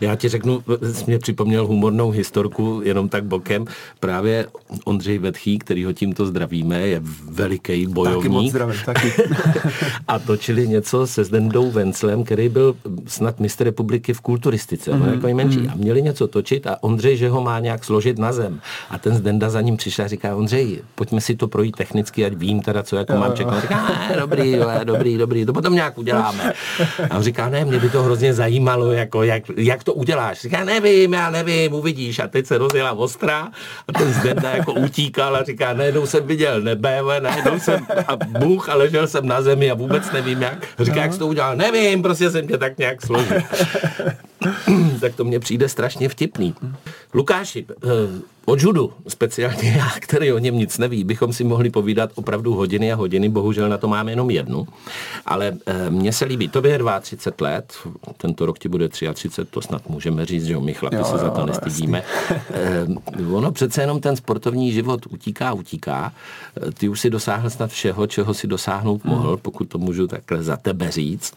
[0.00, 0.62] Já ti řeknu,
[0.92, 3.64] jsi mě připomněl humornou historku, jenom tak bokem.
[4.00, 4.46] Právě
[4.84, 8.22] Ondřej Vetchý, který ho tímto zdravíme, je veliký bojovník.
[8.22, 9.12] Taky moc zdravím, taky.
[10.08, 15.12] a točili něco se Zdendou Venclem, který byl snad mistr republiky v kulturistice, mm-hmm.
[15.12, 15.58] jako menší.
[15.58, 15.72] Mm-hmm.
[15.72, 18.60] A měli něco točit a Ondřej, že ho má nějak složit na zem.
[18.90, 22.26] A ten Zdenda za ním přišel a říká, Ondřej, pojďme si to projít být technicky,
[22.26, 23.60] ať vím teda, co jako jo, mám čekat.
[23.60, 26.52] Říká, dobrý, jo, dobrý, dobrý, to potom nějak uděláme.
[27.10, 30.40] A on říká, ne, mě by to hrozně zajímalo, jako jak, jak to uděláš.
[30.40, 32.18] Říká, nevím, já nevím, uvidíš.
[32.18, 33.48] A teď se rozjela ostrá
[33.88, 38.68] a ten Zdenda jako utíkal a říká, najednou jsem viděl nebe, najednou jsem a Bůh
[38.68, 40.66] a ležel jsem na zemi a vůbec nevím jak.
[40.78, 43.42] Říká, jak jsi to udělal, nevím, prostě jsem tě tak nějak složil.
[45.00, 46.54] tak to mně přijde strašně vtipný.
[47.14, 47.88] Lukáši, eh,
[48.50, 52.92] o judu, speciálně já, který o něm nic neví, bychom si mohli povídat opravdu hodiny
[52.92, 54.66] a hodiny, bohužel na to máme jenom jednu,
[55.26, 57.74] ale e, mně se líbí, tobě je 32 let,
[58.16, 61.30] tento rok ti bude 33, to snad můžeme říct, že my chlapi jo, se za
[61.30, 62.02] to nestydíme.
[62.30, 62.86] E,
[63.32, 66.12] ono přece jenom ten sportovní život utíká, utíká.
[66.74, 70.56] Ty už si dosáhl snad všeho, čeho si dosáhnout mohl, pokud to můžu takhle za
[70.56, 71.34] tebe říct.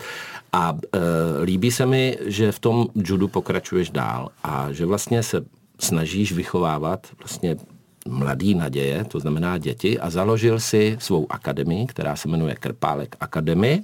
[0.54, 1.00] A e,
[1.44, 5.46] líbí se mi, že v tom judu pokračuješ dál a že vlastně se
[5.80, 7.56] snažíš vychovávat vlastně
[8.08, 13.80] mladý naděje, to znamená děti, a založil si svou akademii, která se jmenuje Krpálek Akademie,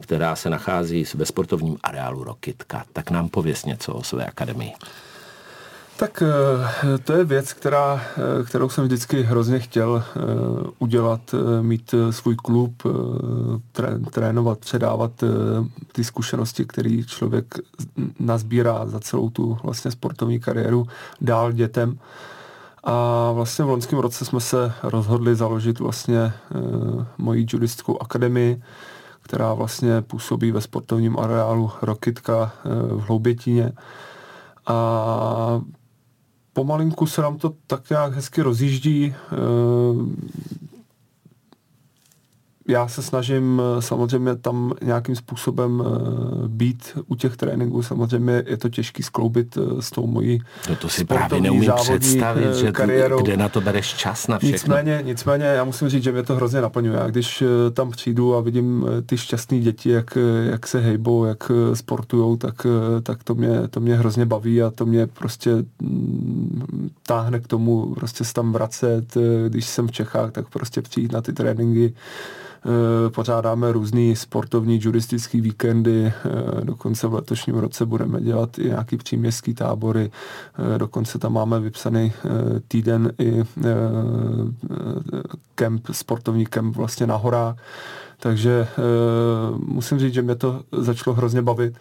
[0.00, 2.84] která se nachází ve sportovním areálu Rokitka.
[2.92, 4.72] Tak nám pověs něco o své akademii.
[5.98, 10.20] Tak eh, to je věc, která, eh, kterou jsem vždycky hrozně chtěl eh,
[10.78, 12.82] udělat, mít svůj klub,
[14.10, 15.10] trénovat, předávat
[15.92, 17.54] ty zkušenosti, které člověk
[18.18, 20.86] nazbírá za celou tu vlastně sportovní kariéru
[21.20, 21.98] dál dětem.
[22.84, 26.32] A vlastně v loňském roce jsme se rozhodli založit vlastně
[27.18, 28.62] moji judistickou akademii,
[29.22, 33.72] která vlastně působí ve sportovním areálu Rokitka v Hloubětíně.
[34.66, 35.60] A
[36.58, 39.14] pomalinku se nám to tak nějak hezky rozjíždí.
[42.68, 47.82] Já se snažím eh, samozřejmě tam nějakým způsobem eh, být u těch tréninků.
[47.82, 52.54] Samozřejmě je to těžký skloubit eh, s tou mojí No to si právě neumím představit,
[52.54, 53.22] že kariérou.
[53.22, 54.52] kde na to bereš čas na všechno.
[54.52, 56.98] Nicméně, nicméně já musím říct, že mě to hrozně naplňuje.
[56.98, 60.18] Já když tam přijdu a vidím ty šťastné děti, jak,
[60.50, 62.66] jak se hejbou, jak sportujou, tak,
[63.02, 65.50] tak to, mě, to mě hrozně baví a to mě prostě
[65.82, 69.14] mm, táhne k tomu prostě se tam vracet.
[69.48, 71.94] Když jsem v Čechách, tak prostě přijít na ty tréninky
[73.08, 79.54] pořádáme různý sportovní juristický víkendy, eh, dokonce v letošním roce budeme dělat i nějaký příměstský
[79.54, 80.10] tábory,
[80.74, 82.12] eh, dokonce tam máme vypsaný
[82.68, 83.44] týden i
[85.54, 87.56] kemp, sportovní kemp vlastně na horách,
[88.20, 88.68] takže
[89.58, 91.74] musím říct, že mě to začalo hrozně bavit.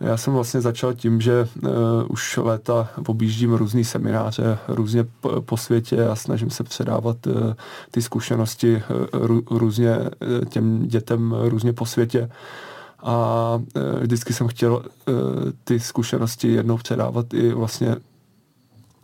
[0.00, 1.70] Já jsem vlastně začal tím, že uh,
[2.08, 7.32] už léta objíždím různý semináře různě po, po světě a snažím se předávat uh,
[7.90, 8.82] ty zkušenosti
[9.30, 12.30] uh, různě uh, těm dětem různě po světě.
[13.02, 14.82] A uh, vždycky jsem chtěl uh,
[15.64, 17.96] ty zkušenosti jednou předávat i vlastně,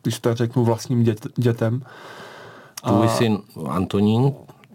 [0.03, 1.83] když to řeknu, vlastním dět, dětem.
[2.87, 4.33] Tvůj syn Antonín,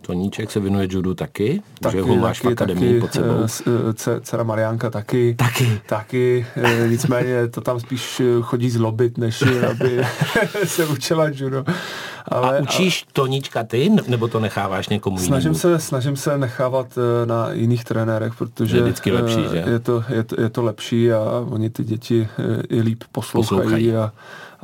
[0.10, 3.44] Toníček se věnuje judu taky, taky že ho máš taky, v akademii taky, pod sebou.
[3.90, 5.36] Eh, c- dcera Mariánka taky.
[5.36, 5.82] Taky.
[5.86, 10.02] Taky, eh, nicméně to tam spíš eh, chodí zlobit, než aby
[10.66, 11.66] se učila judo.
[12.28, 13.12] Ale, a učíš a...
[13.14, 15.60] Toníčka ty, nebo to necháváš někomu snažím jinému?
[15.60, 19.64] Se, snažím se nechávat na jiných trenérech, protože je, vždycky lepší, že?
[19.68, 22.28] Je, to, je, to, je to lepší a oni ty děti
[22.70, 23.96] i líp poslouchají, poslouchají.
[23.96, 24.12] A,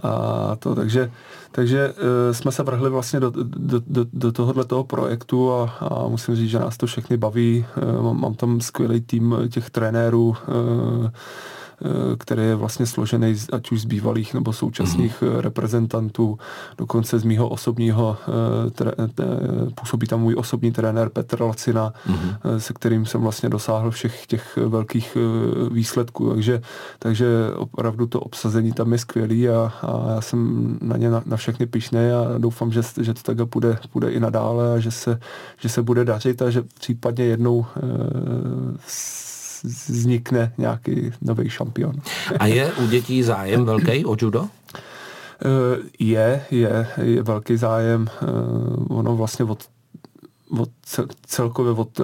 [0.03, 1.11] a to, takže
[1.51, 1.95] takže uh,
[2.31, 6.49] jsme se vrhli vlastně do, do, do, do tohohle toho projektu a, a musím říct,
[6.49, 7.65] že nás to všechny baví.
[8.01, 11.11] Uh, mám, tam skvělý tým těch trenérů, Eh,
[12.17, 15.39] který je vlastně složený ať už z bývalých nebo současných mm-hmm.
[15.39, 16.39] reprezentantů,
[16.77, 18.17] dokonce z mýho osobního,
[18.67, 18.91] eh, tre,
[19.79, 22.57] působí tam můj osobní trenér Petr Lacina, mm-hmm.
[22.57, 25.17] se kterým jsem vlastně dosáhl všech těch velkých
[25.71, 26.61] výsledků, takže,
[26.99, 31.37] takže opravdu to obsazení tam je skvělý a, a já jsem na ně na, na
[31.37, 35.19] všechny pišný a doufám, že, že to takhle bude, bude i nadále a že se,
[35.57, 37.79] že se bude dařit a že případně jednou e,
[39.65, 41.95] vznikne nějaký nový šampion.
[42.39, 44.47] A je u dětí zájem velký o judo?
[45.41, 48.07] Eh, je, je, je velký zájem.
[48.07, 48.25] Eh,
[48.89, 49.63] ono vlastně od,
[50.59, 50.69] od
[51.25, 52.03] celkově od eh,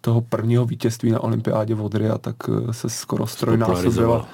[0.00, 2.36] toho prvního vítězství na olympiádě v Odria, tak
[2.70, 4.28] se skoro strojnásobila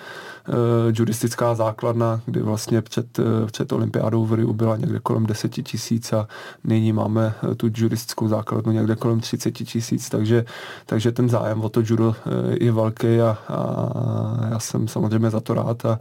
[0.95, 6.13] judistická základna, kdy vlastně před, uh, před olympiádou v Riu byla někde kolem 10 tisíc
[6.13, 6.29] a
[6.65, 10.45] nyní máme uh, tu judistickou základnu někde kolem 30 tisíc, takže,
[10.87, 12.15] takže ten zájem o to judo uh,
[12.61, 15.99] je velký a, a já jsem samozřejmě za to rád a,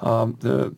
[0.00, 0.30] a uh,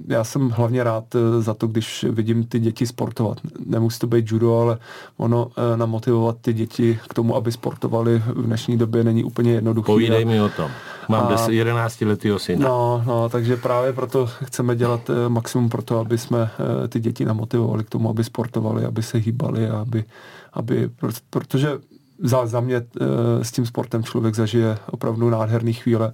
[0.08, 3.38] já jsem hlavně rád uh, za to, když vidím ty děti sportovat.
[3.66, 4.78] Nemusí to být judo, ale
[5.16, 9.86] ono uh, namotivovat ty děti k tomu, aby sportovali v dnešní době není úplně jednoduché.
[9.86, 10.70] Povídej mi o tom.
[11.08, 12.68] Mám a, 11 letého syna.
[12.68, 16.50] No, no, takže právě proto chceme dělat maximum pro to, aby jsme
[16.88, 20.04] ty děti namotivovali k tomu, aby sportovali, aby se hýbali, aby,
[20.52, 20.90] aby
[21.30, 21.78] protože
[22.22, 23.04] za, za mě eh,
[23.44, 26.12] s tím sportem člověk zažije opravdu nádherný chvíle.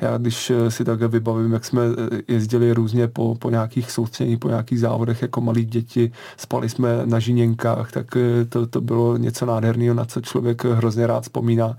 [0.00, 4.36] Já když eh, si takhle vybavím, jak jsme eh, jezdili různě po, po nějakých soustředění,
[4.36, 8.06] po nějakých závodech jako malí děti, spali jsme na žiněnkách, tak
[8.48, 11.76] to, to bylo něco nádherného, na co člověk hrozně rád vzpomíná.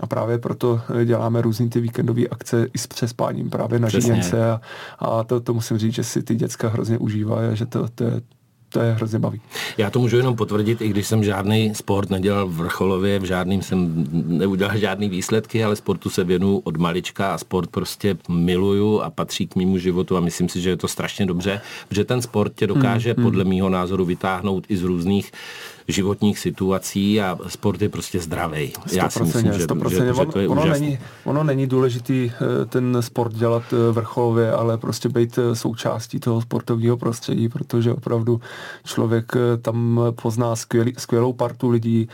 [0.00, 4.06] A právě proto děláme různý ty víkendové akce i s přespáním právě na Přesně.
[4.06, 4.60] žiněnce a,
[4.98, 8.04] a to, to musím říct, že si ty děcka hrozně užívají a že to, to,
[8.04, 8.20] je,
[8.72, 9.40] to je hrozně baví.
[9.78, 13.62] Já to můžu jenom potvrdit, i když jsem žádný sport nedělal v vrcholově, v žádným
[13.62, 19.10] jsem neudělal žádný výsledky, ale sportu se věnu od malička a sport prostě miluju a
[19.10, 22.52] patří k mému životu a myslím si, že je to strašně dobře, protože ten sport
[22.54, 25.32] tě dokáže hmm, podle mýho názoru vytáhnout i z různých
[25.92, 28.72] životních situací a sport je prostě zdravý.
[28.92, 29.88] Já si myslím, že, 100%.
[29.88, 34.52] že, že to je ono, není, ono není důležitý eh, ten sport dělat eh, vrcholově,
[34.52, 38.40] ale prostě být eh, součástí toho sportovního prostředí, protože opravdu
[38.84, 42.08] člověk tam pozná skvělý, skvělou partu lidí,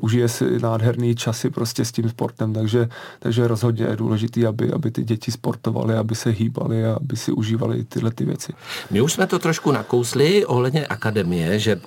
[0.00, 4.90] užije si nádherný časy prostě s tím sportem, takže, takže rozhodně je důležitý, aby, aby
[4.90, 8.52] ty děti sportovaly, aby se hýbaly a aby si užívali tyhle ty věci.
[8.90, 11.80] My už jsme to trošku nakousli ohledně akademie, že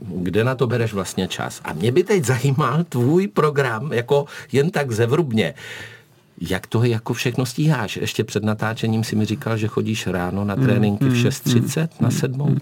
[0.00, 1.60] kde na to bereš vlastně čas.
[1.64, 5.54] A mě by teď zajímal tvůj program, jako jen tak zevrubně.
[6.40, 7.96] Jak to jako všechno stíháš?
[7.96, 11.88] Ještě před natáčením si mi říkal, že chodíš ráno na tréninky v 6.30 mm, mm,
[12.00, 12.50] na 7.
[12.50, 12.58] Mm,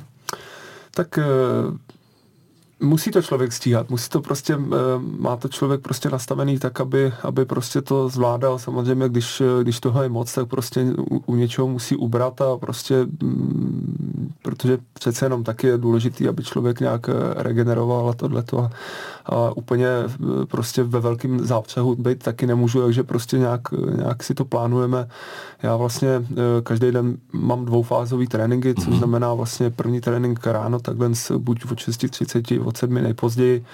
[0.91, 1.23] tak eh,
[2.81, 4.77] musí to člověk stíhat, musí to prostě, eh,
[5.19, 8.59] má to člověk prostě nastavený tak, aby, aby prostě to zvládal.
[8.59, 13.07] Samozřejmě, když, když toho je moc, tak prostě u, u něčeho musí ubrat a prostě,
[13.23, 18.71] mm, protože přece jenom taky je důležitý, aby člověk nějak regeneroval a tohleto a,
[19.27, 23.61] a úplně eh, prostě ve velkém zápřehu být taky nemůžu, takže prostě nějak,
[23.97, 25.09] nějak si to plánujeme.
[25.63, 28.99] Já vlastně eh, každý den mám dvoufázový tréninky, což mhm.
[28.99, 33.65] znamená vlastně první trénink ráno, takhle buď od 6.30, od 7 nejpozději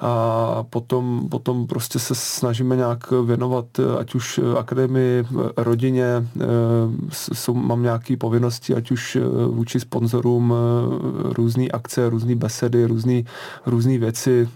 [0.00, 3.66] a potom, potom prostě se snažíme nějak věnovat,
[3.98, 5.24] ať už akademii,
[5.56, 6.28] rodině,
[7.12, 10.54] jsou, mám nějaké povinnosti, ať už vůči sponzorům,
[11.22, 13.22] různé akce, různé besedy, různé
[13.66, 14.48] různý věci.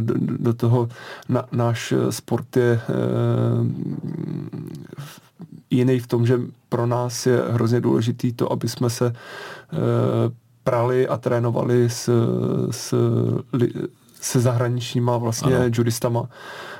[0.00, 0.88] Do, do toho
[1.28, 2.80] na, náš sport je
[5.70, 9.12] jiný v tom, že pro nás je hrozně důležitý to, aby jsme se
[10.64, 12.10] prali a trénovali s,
[12.70, 12.94] s,
[14.20, 15.70] se zahraničníma vlastně ano.
[15.72, 16.28] judistama,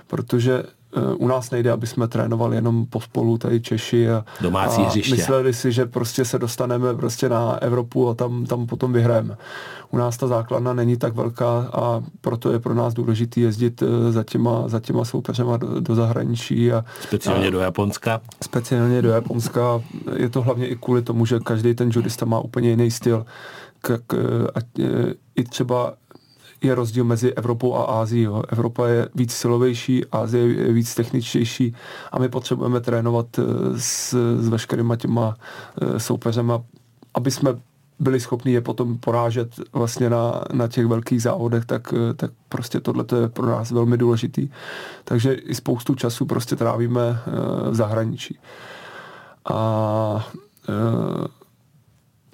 [0.07, 0.63] protože
[0.97, 5.15] eh, u nás nejde, aby jsme trénovali jenom pospolu tady Češi a, Domácí a hřiště.
[5.15, 9.37] mysleli si, že prostě se dostaneme prostě na Evropu a tam, tam potom vyhrajeme.
[9.91, 14.13] U nás ta základna není tak velká a proto je pro nás důležité jezdit eh,
[14.13, 16.73] za těma, za těma soupeřema do, do zahraničí.
[16.73, 18.21] A, speciálně a, do Japonska.
[18.43, 19.83] Speciálně do Japonska.
[20.17, 23.27] Je to hlavně i kvůli tomu, že každý ten judista má úplně jiný styl
[23.81, 24.15] k, k,
[24.55, 24.61] a,
[25.37, 25.95] i třeba
[26.63, 28.29] je rozdíl mezi Evropou a Ázií.
[28.49, 31.75] Evropa je víc silovější, Ázie je víc techničtější
[32.13, 33.43] a my potřebujeme trénovat eh,
[33.77, 35.35] s, s veškerýma těma
[35.83, 36.63] eh, soupeřema,
[37.15, 37.55] aby jsme
[38.01, 43.05] byli schopni je potom porážet vlastně na, na těch velkých závodech, tak, tak prostě tohle
[43.21, 44.49] je pro nás velmi důležitý.
[45.05, 47.21] Takže i spoustu času prostě trávíme
[47.71, 48.39] v zahraničí.
[49.53, 50.31] A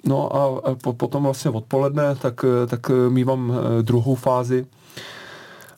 [0.07, 4.65] No a po, potom vlastně odpoledne, tak, tak mývám eh, druhou fázi.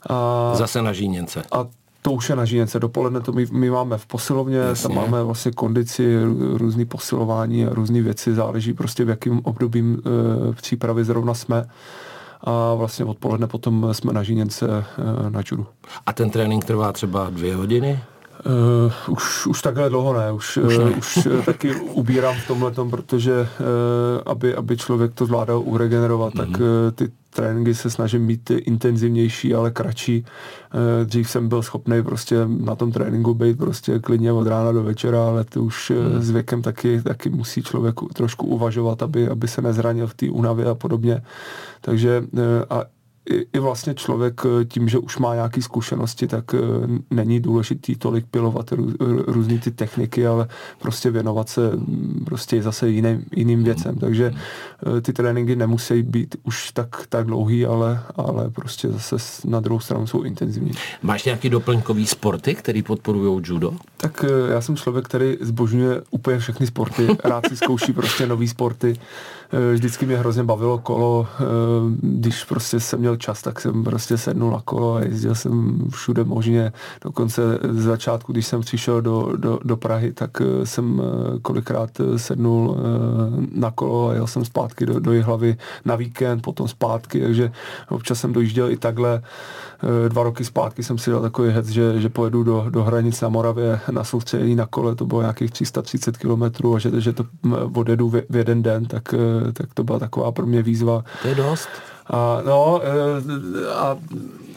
[0.09, 1.43] A, Zase na Žíněnce.
[1.51, 1.65] A
[2.01, 2.79] to už je na Žíněnce.
[2.79, 4.83] Dopoledne to my, my máme v posilovně, Jasně.
[4.83, 6.17] tam máme vlastně kondici,
[6.53, 11.65] různý posilování a různé věci, záleží prostě v jakým období e, přípravy zrovna jsme
[12.41, 15.65] a vlastně odpoledne potom jsme na Žíněnce e, na judu.
[16.05, 17.99] A ten trénink trvá třeba dvě hodiny?
[18.45, 20.83] Uh, už, už takhle dlouho ne, už, už, ne.
[20.83, 23.47] Uh, už taky ubírám v tomhle, protože uh,
[24.25, 26.51] aby, aby člověk to zvládal uregenerovat, mm-hmm.
[26.51, 30.25] tak uh, ty tréninky se snažím být intenzivnější, ale kratší.
[30.73, 34.83] Uh, dřív jsem byl schopný prostě na tom tréninku být prostě klidně od rána do
[34.83, 36.21] večera, ale to už mm.
[36.21, 40.65] s věkem taky, taky musí člověk trošku uvažovat, aby, aby se nezranil v té únavě
[40.65, 41.21] a podobně.
[41.81, 42.83] Takže uh, a
[43.29, 46.57] i, i vlastně člověk eh, tím, že už má nějaké zkušenosti, tak eh,
[47.11, 48.93] není důležitý tolik pilovat rů,
[49.27, 50.47] různý ty techniky, ale
[50.79, 53.95] prostě věnovat se mm, prostě zase jiným, jiným věcem.
[53.95, 54.33] Takže
[54.97, 59.15] eh, ty tréninky nemusí být už tak, tak dlouhý, ale, ale prostě zase
[59.47, 60.71] na druhou stranu jsou intenzivní.
[61.01, 63.73] Máš nějaký doplňkový sporty, který podporují judo?
[63.97, 68.95] Tak já jsem člověk, který zbožňuje úplně všechny sporty, rád si zkouší prostě nový sporty.
[69.73, 71.27] Vždycky mě hrozně bavilo kolo,
[72.01, 76.23] když prostě jsem měl čas, tak jsem prostě sednul na kolo a jezdil jsem všude
[76.23, 76.71] možně.
[77.03, 81.01] Dokonce z začátku, když jsem přišel do, do, do Prahy, tak jsem
[81.41, 82.77] kolikrát sednul
[83.51, 87.51] na kolo a jel jsem zpátky do, do hlavy na víkend, potom zpátky, takže
[87.89, 89.21] občas jsem dojížděl i takhle.
[90.07, 93.29] Dva roky zpátky jsem si dal takový hec, že, že pojedu do, do hranic na
[93.29, 97.25] Moravě na soustředění na kole, to bylo nějakých 330 kilometrů a že, že to
[97.75, 99.15] odjedu v, v jeden den, tak,
[99.53, 101.03] tak to byla taková pro mě výzva.
[101.21, 101.69] To je dost.
[102.09, 103.97] A, no, e, a,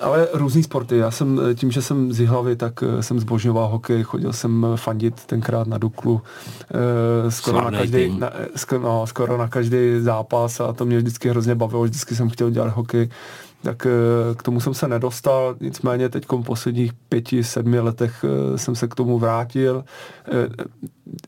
[0.01, 0.97] ale různý sporty.
[0.97, 5.66] Já jsem tím, že jsem z hlavy, tak jsem zbožňoval hokej, chodil jsem fandit tenkrát
[5.66, 6.23] na Duklu
[7.29, 11.55] skoro, na každý, na, skoro, no, skoro na každý zápas a to mě vždycky hrozně
[11.55, 13.09] bavilo, vždycky jsem chtěl dělat hokej
[13.63, 13.87] tak
[14.37, 18.25] k tomu jsem se nedostal, nicméně teď v posledních pěti, sedmi letech
[18.57, 19.85] jsem se k tomu vrátil.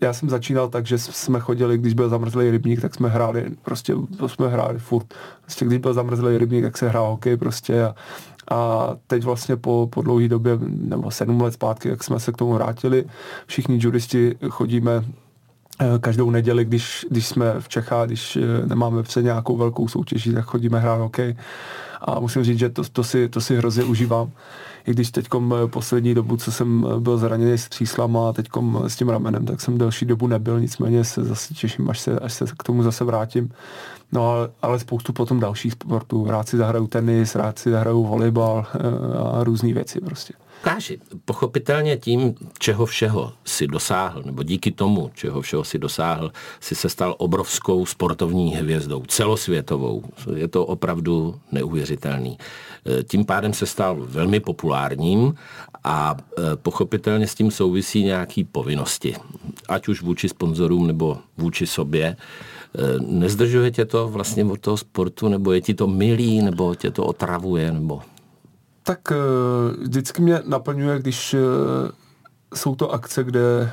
[0.01, 3.95] Já jsem začínal tak, že jsme chodili, když byl zamrzlý rybník, tak jsme hráli, prostě
[4.19, 5.15] to jsme hráli furt.
[5.41, 7.95] Prostě když byl zamrzlý rybník, tak se hrál hokej prostě a,
[8.51, 12.37] a teď vlastně po, po dlouhé době, nebo sedm let zpátky, jak jsme se k
[12.37, 13.05] tomu vrátili,
[13.47, 15.05] všichni juristi chodíme
[16.01, 20.81] každou neděli, když, když jsme v Čechách, když nemáme před nějakou velkou soutěží, tak chodíme
[20.81, 21.37] hrát hokej
[22.05, 24.31] a musím říct, že to, to, si, to si hrozně užívám.
[24.87, 25.29] I když teď
[25.67, 28.49] poslední dobu, co jsem byl zraněný s tříslama a teď
[28.87, 32.33] s tím ramenem, tak jsem delší dobu nebyl, nicméně se zase těším, až se, až
[32.33, 33.53] se k tomu zase vrátím.
[34.13, 36.27] No ale, ale spoustu potom dalších sportů.
[36.31, 38.79] Rád si zahraju tenis, rád si zahraju volejbal eh,
[39.19, 40.35] a různé věci prostě.
[40.65, 46.75] Káži, pochopitelně tím, čeho všeho si dosáhl, nebo díky tomu, čeho všeho si dosáhl, si
[46.75, 50.03] se stal obrovskou sportovní hvězdou, celosvětovou.
[50.37, 52.39] Je to opravdu neuvěřitelný.
[52.87, 55.35] E, tím pádem se stal velmi populárním
[55.85, 59.17] a e, pochopitelně s tím souvisí nějaký povinnosti,
[59.69, 62.07] ať už vůči sponzorům nebo vůči sobě.
[62.07, 62.17] E,
[63.01, 67.05] nezdržuje tě to vlastně od toho sportu, nebo je ti to milý, nebo tě to
[67.05, 68.03] otravuje, nebo
[68.85, 69.17] tak eh,
[69.83, 71.39] vždycky mě naplňuje, když eh,
[72.55, 73.71] jsou to akce, kde eh,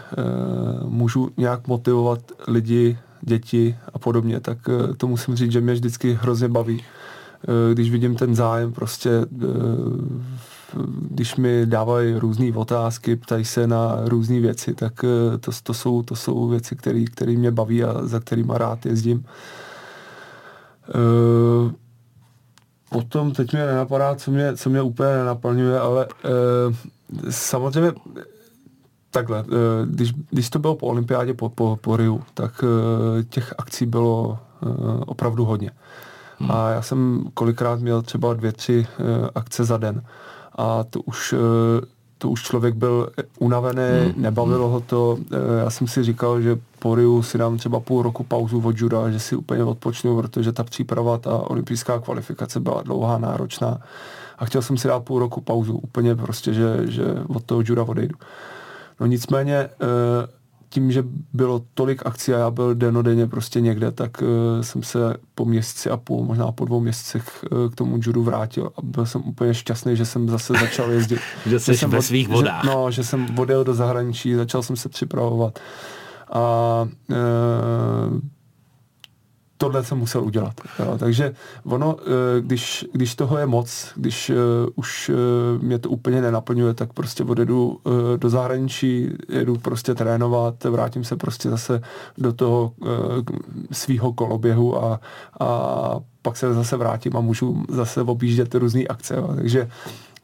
[0.84, 4.58] můžu nějak motivovat lidi, děti a podobně, tak
[4.98, 6.84] to musím říct, že mě vždycky hrozně baví.
[7.74, 9.10] Když vidím ten zájem, prostě
[11.02, 14.94] když mi dávají různé otázky, ptají se na různé věci, tak
[15.40, 16.76] to, to, jsou, to jsou věci,
[17.12, 19.26] které mě baví a za kterými rád jezdím.
[22.92, 27.92] Potom teď mě nenapadá, co mě, co mě úplně nenaplňuje, ale e, samozřejmě
[29.12, 29.44] takhle, e,
[29.86, 34.40] když, když to bylo po olympiádě po, po, po Riu, tak e, těch akcí bylo
[34.40, 34.66] e,
[35.06, 35.72] opravdu hodně.
[36.40, 36.52] Hmm.
[36.52, 40.02] A já jsem kolikrát měl třeba dvě, tři e, akce za den.
[40.56, 41.36] A to už
[42.22, 43.10] to už člověk byl
[43.40, 44.14] unavený, hmm.
[44.22, 45.18] nebavilo ho to.
[45.64, 49.10] Já jsem si říkal, že po Riu si dám třeba půl roku pauzu od juda,
[49.10, 53.78] že si úplně odpočnu, protože ta příprava, ta olympijská kvalifikace byla dlouhá, náročná.
[54.38, 57.84] A chtěl jsem si dát půl roku pauzu, úplně prostě, že, že od toho juda
[57.84, 58.16] odejdu.
[59.00, 59.70] No nicméně eh,
[60.74, 61.04] tím, že
[61.34, 65.90] bylo tolik akcí a já byl denodenně prostě někde, tak uh, jsem se po měsíci
[65.90, 69.54] a půl, možná po dvou měsících uh, k tomu judu vrátil a byl jsem úplně
[69.54, 71.20] šťastný, že jsem zase začal jezdit.
[71.46, 72.64] že jsi jsem ve od, svých vodách.
[72.64, 75.60] Že, no, že jsem odjel do zahraničí, začal jsem se připravovat.
[76.32, 77.18] A uh,
[79.62, 80.54] tohle jsem musel udělat.
[80.80, 80.98] Jo.
[80.98, 81.34] Takže
[81.64, 84.36] ono, eh, když, když toho je moc, když uh,
[84.76, 87.80] už uh, mě to úplně nenaplňuje, tak prostě odjedu
[88.18, 91.82] do zahraničí, jedu prostě trénovat, vrátím se prostě zase
[92.18, 92.74] do toho
[93.72, 95.00] svýho koloběhu a,
[95.40, 99.16] a pak se zase vrátím a můžu zase objíždět různé akce.
[99.16, 99.34] Jo.
[99.36, 99.70] Takže,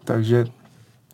[0.03, 0.45] takže,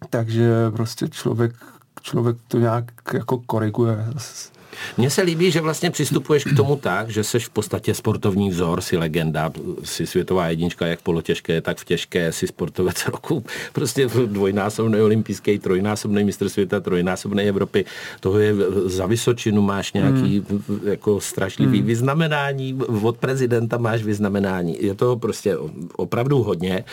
[0.10, 1.54] takže prostě člověk,
[2.02, 4.06] člověk to nějak jako koriguje.
[4.14, 4.54] Zase
[4.98, 8.82] mně se líbí, že vlastně přistupuješ k tomu tak, že jsi v podstatě sportovní vzor,
[8.82, 9.52] si legenda,
[9.84, 16.24] si světová jednička, jak polotěžké, tak v těžké, si sportovec roku, prostě dvojnásobný olympijský, trojnásobný
[16.24, 17.86] mistr světa, trojnásobný Evropy,
[18.20, 18.54] toho je
[18.86, 20.82] za Vysočinu máš nějaký hmm.
[20.84, 21.88] jako strašlivý hmm.
[21.88, 24.78] vyznamenání, od prezidenta máš vyznamenání.
[24.80, 25.58] Je to prostě
[25.96, 26.84] opravdu hodně.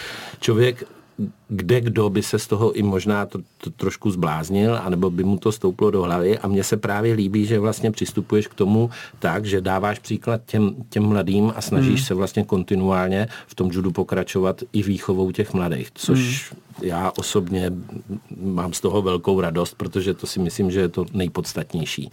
[0.40, 0.84] Člověk
[1.48, 5.38] kde kdo by se z toho i možná to, to trošku zbláznil, anebo by mu
[5.38, 9.44] to stouplo do hlavy a mně se právě líbí, že vlastně přistupuješ k tomu tak,
[9.44, 12.06] že dáváš příklad těm, těm mladým a snažíš hmm.
[12.06, 16.88] se vlastně kontinuálně v tom judu pokračovat i výchovou těch mladých, což hmm.
[16.88, 17.72] já osobně
[18.42, 22.10] mám z toho velkou radost, protože to si myslím, že je to nejpodstatnější.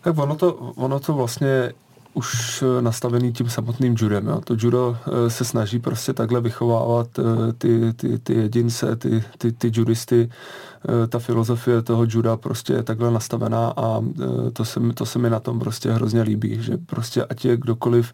[0.00, 1.72] Tak ono to, ono to vlastně
[2.18, 4.26] už nastavený tím samotným judem.
[4.26, 4.40] Jo.
[4.44, 4.96] To judo
[5.28, 7.08] se snaží prostě takhle vychovávat
[7.58, 10.30] ty, ty, ty jedince, ty, ty, ty judisty,
[11.08, 14.00] ta filozofie toho juda prostě je takhle nastavená a
[14.52, 18.12] to se, to se mi na tom prostě hrozně líbí, že prostě ať je kdokoliv,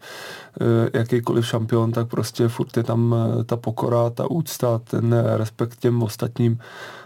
[0.93, 6.59] jakýkoliv šampion, tak prostě furt je tam ta pokora, ta úcta, ten respekt těm ostatním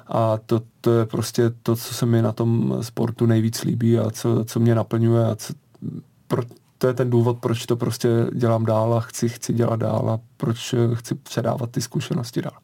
[0.08, 4.12] a to, to je prostě to, co se mi na tom sportu nejvíc líbí a
[4.12, 5.54] co, co mě naplňuje a co,
[6.28, 6.42] pro,
[6.82, 10.20] to je ten důvod, proč to prostě dělám dál a chci, chci dělat dál a
[10.38, 12.58] proč chci předávat ty zkušenosti dál.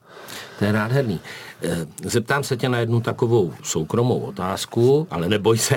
[0.60, 1.20] To je nádherný.
[1.64, 5.76] Eh, zeptám se tě na jednu takovou soukromou otázku, ale neboj se.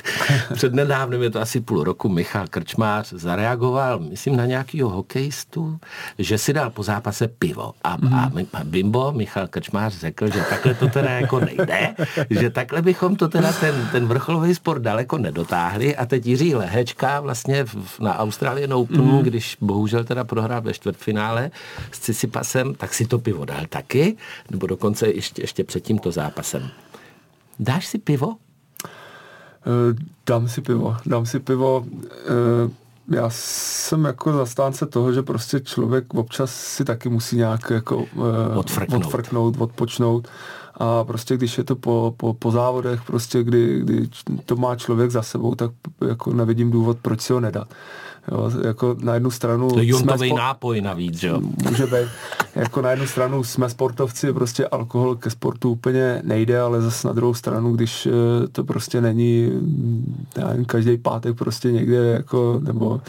[0.54, 5.78] Před nedávnem je to asi půl roku, Michal Krčmář zareagoval, myslím, na nějakýho hokejistu,
[6.18, 7.72] že si dal po zápase pivo.
[7.84, 11.94] A, a, a Bimbo, Michal Krčmář řekl, že takhle to teda jako nejde,
[12.30, 17.20] že takhle bychom to teda ten, ten vrcholový sport daleko nedotáhli a teď Jiří Lehečka
[17.20, 19.22] vlastně v, na Australian Open, mm.
[19.22, 21.50] když bohužel teda prohrál ve čtvrtfinále
[21.92, 24.16] s Cicipasem, tak si to pivo dal taky,
[24.50, 26.70] nebo dokonce ještě, ještě před tímto zápasem.
[27.58, 28.28] Dáš si pivo?
[28.28, 28.34] Uh,
[30.26, 31.80] dám si pivo, dám si pivo.
[31.80, 32.70] Uh,
[33.08, 38.04] já jsem jako zastánce toho, že prostě člověk občas si taky musí nějak jako uh,
[38.54, 39.04] odfrknout.
[39.04, 40.28] odfrknout, odpočnout.
[40.74, 44.08] A prostě když je to po, po, po závodech, prostě kdy, kdy
[44.46, 45.70] to má člověk za sebou, tak
[46.08, 47.68] jako nevidím důvod, proč si ho nedat.
[48.32, 49.70] Jo, jako na jednu stranu...
[49.70, 50.38] To juntový spo...
[50.38, 51.40] nápoj navíc, jo?
[51.68, 52.08] Může být.
[52.54, 57.14] Jako na jednu stranu jsme sportovci, prostě alkohol ke sportu úplně nejde, ale zase na
[57.14, 58.10] druhou stranu, když eh,
[58.52, 59.50] to prostě není,
[60.36, 63.00] já nevím, každý pátek prostě někde jako, nebo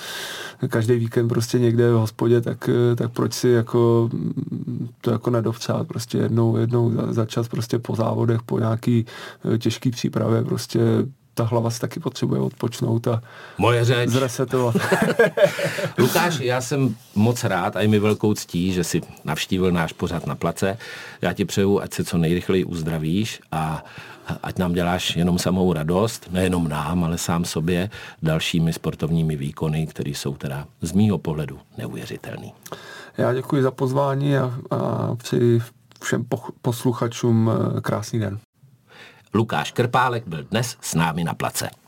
[0.68, 4.10] každý víkend prostě někde v hospodě, tak, eh, tak proč si jako
[5.02, 9.06] to jako nedovčát prostě jednou, jednou za, za čas prostě po závodech, po nějaký
[9.54, 10.80] eh, těžký přípravě prostě
[11.36, 13.22] ta hlava si taky potřebuje odpočnout a
[13.58, 14.10] Moje řeč.
[14.10, 14.76] zresetovat.
[15.98, 20.28] Lukáš, já jsem moc rád a je mi velkou ctí, že si navštívil náš pořad
[20.28, 20.78] na place.
[21.22, 23.84] Já ti přeju, ať se co nejrychleji uzdravíš a
[24.44, 27.90] ať nám děláš jenom samou radost, nejenom nám, ale sám sobě,
[28.22, 32.54] dalšími sportovními výkony, které jsou teda z mýho pohledu neuvěřitelný.
[33.18, 35.62] Já děkuji za pozvání a, a přeji
[36.04, 36.26] všem
[36.62, 38.40] posluchačům eh, krásný den.
[39.36, 41.85] Lukáš Krpálek byl dnes s námi na place.